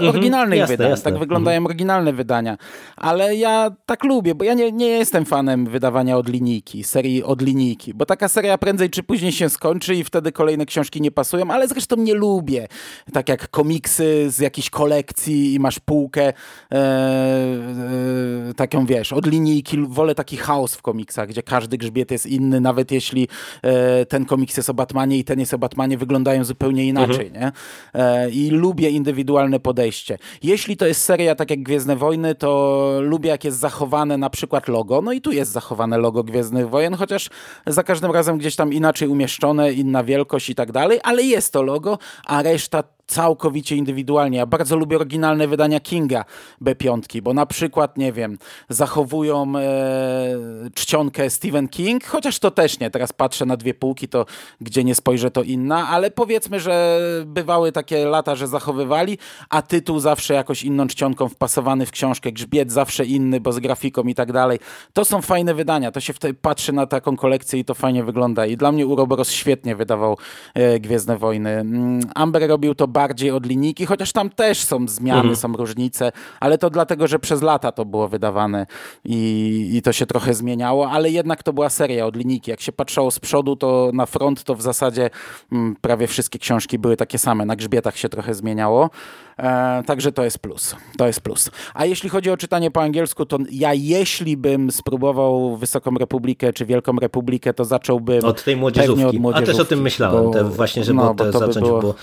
[0.08, 0.58] oryginalnych Mhm.
[0.60, 1.04] jasne, wydań, jasne.
[1.10, 2.56] tak wyglądają oryginalne wydania,
[2.96, 7.42] ale ja tak lubię, bo ja nie, nie jestem fanem wydawania od linijki, serii od
[7.42, 11.50] linijki, bo taka seria prędzej czy później się skończy i wtedy kolejne książki nie pasują,
[11.50, 12.68] ale zresztą nie lubię,
[13.12, 16.32] tak jak komiksy z jakiejś kolekcji i masz półkę e,
[16.72, 22.60] e, taką wiesz, od linijki, wolę taki chaos w komiksach, gdzie każdy grzbiet jest inny,
[22.60, 23.28] nawet jeśli
[23.62, 27.52] e, ten komiks jest o Batmanie i ten jest o Batmanie, wyglądają zupełnie inaczej, nie?
[27.94, 30.18] E, I lubię indywidualne podejście.
[30.42, 34.68] Jeśli to jest seria tak jak Gwiezdne Wojny, to lubię jak jest zachowane na przykład
[34.68, 37.30] logo, no i tu jest zachowane logo Gwiezdnych Wojen, chociaż
[37.66, 41.62] za każdym razem gdzieś tam inaczej umieszczone, inna wielkość i tak dalej, ale jest to
[41.62, 44.38] logo, a reszta całkowicie indywidualnie.
[44.38, 46.24] Ja bardzo lubię oryginalne wydania Kinga
[46.62, 48.38] B5, bo na przykład, nie wiem,
[48.68, 50.36] zachowują e,
[50.74, 52.90] czcionkę Stephen King, chociaż to też nie.
[52.90, 54.26] Teraz patrzę na dwie półki, to
[54.60, 59.18] gdzie nie spojrzę, to inna, ale powiedzmy, że bywały takie lata, że zachowywali,
[59.50, 64.02] a tytuł zawsze jakoś inną czcionką wpasowany w książkę, grzbiet zawsze inny, bo z grafiką
[64.02, 64.58] i tak dalej.
[64.92, 68.46] To są fajne wydania, to się wtedy patrzy na taką kolekcję i to fajnie wygląda.
[68.46, 70.16] I dla mnie Uroboros świetnie wydawał
[70.54, 71.50] e, Gwiezdne Wojny.
[71.50, 75.36] Mm, Amber robił to bardziej od linijki, chociaż tam też są zmiany, Mhm.
[75.36, 78.66] są różnice, ale to dlatego, że przez lata to było wydawane
[79.04, 82.50] i, i to się trochę zmieniało, ale jednak to była seria od linijki.
[82.50, 85.10] Jak się patrzało z przodu, to na front to w zasadzie
[85.52, 87.44] mm, prawie wszystkie książki były takie same.
[87.46, 88.90] Na grzbietach się trochę zmieniało.
[89.38, 90.76] E, także to jest plus.
[90.98, 91.50] To jest plus.
[91.74, 96.66] A jeśli chodzi o czytanie po angielsku, to ja jeśli bym spróbował Wysoką Republikę czy
[96.66, 99.04] Wielką Republikę, to zacząłbym Od tej młodzieżówki.
[99.04, 99.52] od A młodzieżówki.
[99.52, 101.94] też o tym myślałem, bo- właśnie, żeby no, bo to by zacząć, było bo,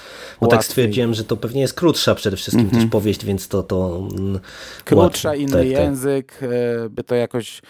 [0.42, 0.60] bo tak.
[0.80, 4.40] Stwierdziłem, że to pewnie jest krótsza przede wszystkim też powieść, więc to, to mm,
[4.86, 5.44] krótsza, łatwiej.
[5.44, 7.62] inny Tak, język, e, by to jakoś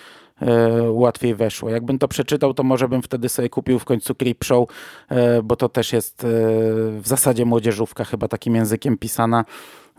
[0.41, 1.69] e, łatwiej weszło.
[1.69, 4.69] Jakbym to przeczytał, to może bym wtedy sobie kupił w końcu Creepshow,
[5.09, 6.25] e, bo to też jest
[6.99, 9.45] w zasadzie młodzieżówka chyba takim językiem pisana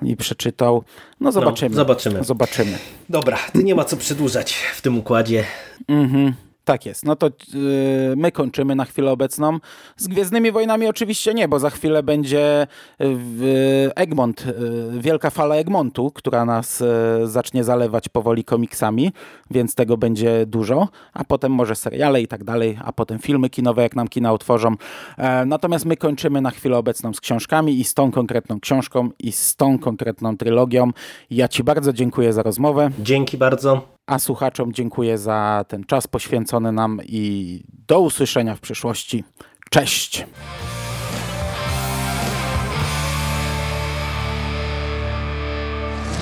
[0.03, 0.83] i przeczytał.
[1.21, 1.77] No zobaczymy.
[1.77, 2.25] zobaczymy.
[2.25, 2.79] Zobaczymy.
[3.09, 5.45] Dobra, ty nie ma co przedłużać w tym układzie.
[5.89, 6.35] Mhm.
[6.65, 7.05] Tak jest.
[7.05, 9.59] No to yy, my kończymy na chwilę obecną.
[9.97, 12.66] Z Gwiezdnymi Wojnami oczywiście nie, bo za chwilę będzie
[12.99, 19.12] w Egmont, yy, wielka fala Egmontu, która nas yy, zacznie zalewać powoli komiksami,
[19.51, 23.82] więc tego będzie dużo, a potem może seriale i tak dalej, a potem filmy kinowe,
[23.82, 24.74] jak nam kina utworzą.
[25.19, 29.32] E, natomiast my kończymy na chwilę obecną z książkami i z tą konkretną książką i
[29.32, 30.91] z tą konkretną trylogią.
[31.31, 32.91] Ja Ci bardzo dziękuję za rozmowę.
[32.99, 33.99] Dzięki bardzo.
[34.11, 39.24] A słuchaczom dziękuję za ten czas poświęcony nam i do usłyszenia w przyszłości.
[39.70, 40.24] Cześć!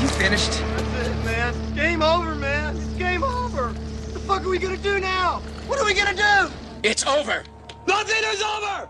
[0.02, 0.50] You finished?
[0.50, 1.54] That's it, man.
[1.76, 2.76] Game over, man.
[2.76, 3.72] It's game over.
[3.72, 5.40] What the fuck are we gonna do now?
[5.68, 6.52] What are we gonna do?
[6.82, 7.42] It's over.
[7.86, 8.88] Nothing is over!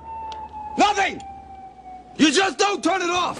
[0.78, 1.20] Nothing!
[2.16, 3.38] You just don't turn it off!